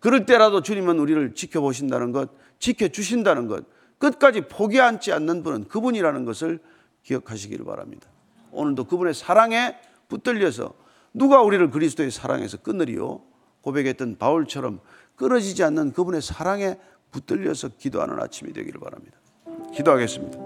그럴 0.00 0.26
때라도 0.26 0.60
주님은 0.60 0.98
우리를 0.98 1.34
지켜보신다는 1.34 2.10
것, 2.10 2.30
지켜주신다는 2.58 3.46
것, 3.46 3.64
끝까지 3.98 4.42
포기하지 4.42 5.12
않는 5.12 5.44
분은 5.44 5.68
그분이라는 5.68 6.24
것을 6.24 6.58
기억하시기를 7.04 7.64
바랍니다. 7.64 8.08
오늘도 8.50 8.84
그분의 8.84 9.14
사랑에 9.14 9.76
붙들려서 10.08 10.74
누가 11.14 11.42
우리를 11.42 11.70
그리스도의 11.70 12.10
사랑에서 12.10 12.56
끊으리요? 12.56 13.22
고백했던 13.60 14.16
바울처럼 14.18 14.80
끊어지지 15.20 15.62
않는 15.64 15.92
그분의 15.92 16.22
사랑에 16.22 16.78
붙들려서 17.10 17.68
기도하는 17.76 18.18
아침이 18.18 18.54
되기를 18.54 18.80
바랍니다. 18.80 19.18
기도하겠습니다. 19.74 20.38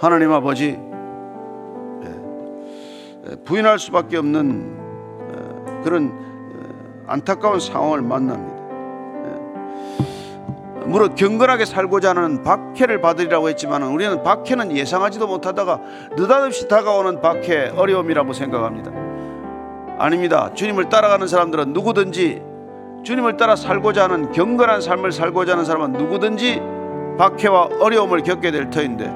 하나님 0.00 0.32
아버지, 0.32 0.78
예, 2.02 3.36
부인할 3.44 3.78
수밖에 3.78 4.16
없는 4.16 4.76
어, 5.20 5.80
그런 5.84 6.08
어, 6.10 7.04
안타까운 7.06 7.60
상황을 7.60 8.00
만납니다. 8.00 8.62
예. 10.80 10.86
무릇 10.86 11.14
경건하게 11.14 11.66
살고자 11.66 12.10
하는 12.10 12.42
박해를 12.42 13.02
받으리라고 13.02 13.50
했지만 13.50 13.82
우리는 13.82 14.22
박해는 14.22 14.74
예상하지도 14.74 15.26
못하다가 15.26 15.82
느닷없이 16.16 16.66
다가오는 16.66 17.20
박해 17.20 17.72
어려움이라고 17.76 18.32
생각합니다. 18.32 19.01
아닙니다. 20.02 20.50
주님을 20.52 20.88
따라가는 20.88 21.28
사람들은 21.28 21.72
누구든지 21.72 22.42
주님을 23.04 23.36
따라 23.36 23.54
살고자 23.54 24.02
하는 24.02 24.32
경건한 24.32 24.80
삶을 24.80 25.12
살고자 25.12 25.52
하는 25.52 25.64
사람은 25.64 25.92
누구든지 25.92 26.60
박해와 27.18 27.68
어려움을 27.80 28.24
겪게 28.24 28.50
될 28.50 28.68
터인데 28.68 29.08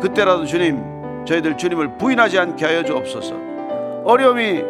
그때라도 0.00 0.46
주님 0.46 0.82
저희들 1.26 1.58
주님을 1.58 1.98
부인하지 1.98 2.38
않게 2.38 2.64
하여 2.64 2.82
주옵소서. 2.82 3.34
어려움이 4.06 4.64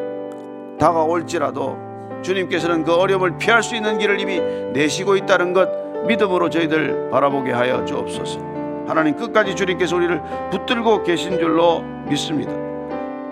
다가올지라도 0.81 1.79
주님께서는 2.23 2.83
그 2.83 2.93
어려움을 2.93 3.39
피할 3.39 3.63
수 3.63 3.77
있는 3.77 3.99
길을 3.99 4.19
이미 4.19 4.41
내시고 4.73 5.15
있다는 5.15 5.53
것 5.53 5.69
믿음으로 6.09 6.51
저희들 6.51 7.11
바라보게 7.11 7.53
하여 7.53 7.85
주옵소서. 7.85 8.41
하나님 8.89 9.15
끝까지 9.15 9.55
주님께서 9.55 9.95
우리를 9.95 10.21
붙들고 10.51 11.05
계신 11.05 11.39
줄로 11.39 11.81
믿습니다. 12.09 12.53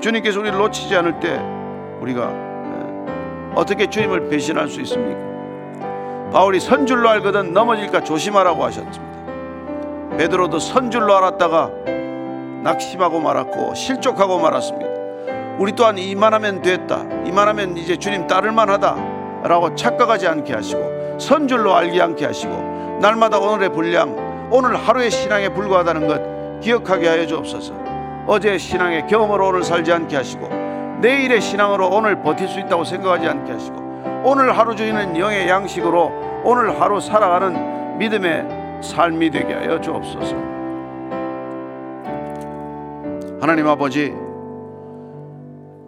주님께서 0.00 0.38
우리를 0.38 0.56
놓치지 0.56 0.94
않을 0.94 1.18
때 1.18 1.61
우리가 2.02 2.32
어떻게 3.54 3.88
주님을 3.88 4.28
배신할 4.28 4.68
수 4.68 4.80
있습니까? 4.80 5.20
바울이 6.32 6.60
선줄로 6.60 7.08
알거든 7.10 7.52
넘어질까 7.52 8.02
조심하라고 8.02 8.64
하셨습니다. 8.64 10.16
베드로도 10.16 10.58
선줄로 10.58 11.14
알았다가 11.16 11.70
낙심하고 12.62 13.20
말았고 13.20 13.74
실족하고 13.74 14.38
말았습니다. 14.38 14.90
우리 15.58 15.72
또한 15.72 15.98
이만하면 15.98 16.62
됐다. 16.62 17.04
이만하면 17.26 17.76
이제 17.76 17.96
주님 17.96 18.26
따를만 18.26 18.70
하다라고 18.70 19.74
착각하지 19.74 20.26
않게 20.26 20.54
하시고 20.54 21.18
선줄로 21.18 21.74
알지 21.74 22.00
않게 22.00 22.24
하시고 22.24 22.98
날마다 23.00 23.38
오늘의 23.38 23.72
분량 23.72 24.48
오늘 24.50 24.76
하루의 24.76 25.10
신앙에 25.10 25.50
불과하다는 25.50 26.08
것 26.08 26.60
기억하게 26.60 27.08
하여 27.08 27.26
주옵소서. 27.26 27.74
어제 28.26 28.56
신앙의 28.56 29.06
경험으로 29.08 29.48
오늘 29.48 29.62
살지 29.62 29.92
않게 29.92 30.16
하시고 30.16 30.61
내일의 31.02 31.40
신앙으로 31.40 31.88
오늘 31.88 32.22
버틸 32.22 32.48
수 32.48 32.60
있다고 32.60 32.84
생각하지 32.84 33.26
않게 33.26 33.52
하시고 33.52 33.76
오늘 34.24 34.56
하루 34.56 34.74
주이는 34.74 35.18
영의 35.18 35.48
양식으로 35.48 36.42
오늘 36.44 36.80
하루 36.80 37.00
살아가는 37.00 37.98
믿음의 37.98 38.82
삶이 38.82 39.30
되게 39.30 39.52
하여 39.52 39.80
주옵소서. 39.80 40.36
하나님 43.40 43.66
아버지 43.66 44.14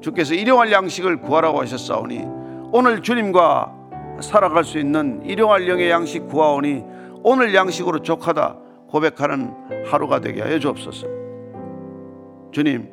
주께서 0.00 0.34
일용할 0.34 0.72
양식을 0.72 1.20
구하라고 1.20 1.60
하셨사오니 1.60 2.26
오늘 2.72 3.00
주님과 3.00 3.72
살아갈 4.20 4.64
수 4.64 4.78
있는 4.78 5.22
일용할 5.24 5.68
영의 5.68 5.90
양식 5.90 6.26
구하오니 6.26 6.84
오늘 7.22 7.54
양식으로 7.54 8.00
족하다 8.00 8.56
고백하는 8.88 9.54
하루가 9.86 10.20
되게 10.20 10.42
하여 10.42 10.58
주옵소서. 10.58 11.06
주님, 12.52 12.88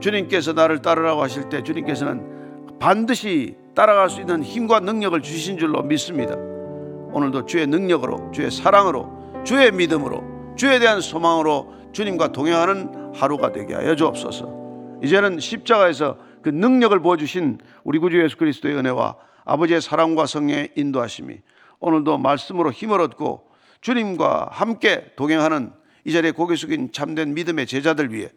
주님께서 0.00 0.52
나를 0.52 0.82
따르라고 0.82 1.22
하실 1.22 1.48
때 1.48 1.62
주님께서는 1.62 2.78
반드시 2.78 3.56
따라갈 3.74 4.10
수 4.10 4.20
있는 4.20 4.42
힘과 4.42 4.80
능력을 4.80 5.20
주신 5.22 5.58
줄로 5.58 5.82
믿습니다. 5.82 6.34
오늘도 6.36 7.46
주의 7.46 7.66
능력으로, 7.66 8.30
주의 8.32 8.50
사랑으로, 8.50 9.42
주의 9.44 9.70
믿음으로, 9.70 10.54
주에 10.56 10.78
대한 10.78 11.00
소망으로 11.00 11.74
주님과 11.92 12.32
동행하는 12.32 13.12
하루가 13.14 13.52
되게 13.52 13.74
하여 13.74 13.94
주옵소서. 13.94 15.00
이제는 15.02 15.40
십자가에서 15.40 16.18
그 16.42 16.48
능력을 16.50 16.98
보여주신 17.00 17.58
우리 17.84 17.98
구주 17.98 18.22
예수 18.22 18.36
그리스도의 18.36 18.76
은혜와 18.76 19.16
아버지의 19.44 19.80
사랑과 19.80 20.26
성령의 20.26 20.72
인도하심이 20.76 21.38
오늘도 21.80 22.18
말씀으로 22.18 22.72
힘을 22.72 23.00
얻고 23.00 23.46
주님과 23.80 24.48
함께 24.50 25.12
동행하는 25.16 25.72
이 26.04 26.12
자리에 26.12 26.30
고개 26.32 26.56
숙인 26.56 26.92
참된 26.92 27.34
믿음의 27.34 27.66
제자들 27.66 28.12
위해 28.12 28.30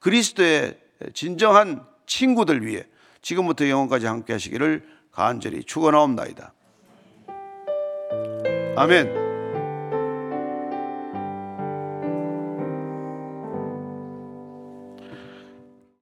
그리스도의 0.00 0.78
진정한 1.12 1.84
친구들 2.06 2.64
위해 2.66 2.84
지금부터 3.22 3.68
영원까지 3.68 4.06
함께 4.06 4.32
하시기를 4.32 4.86
간절히 5.10 5.64
축원하옵나이다. 5.64 6.52
아멘. 8.76 9.25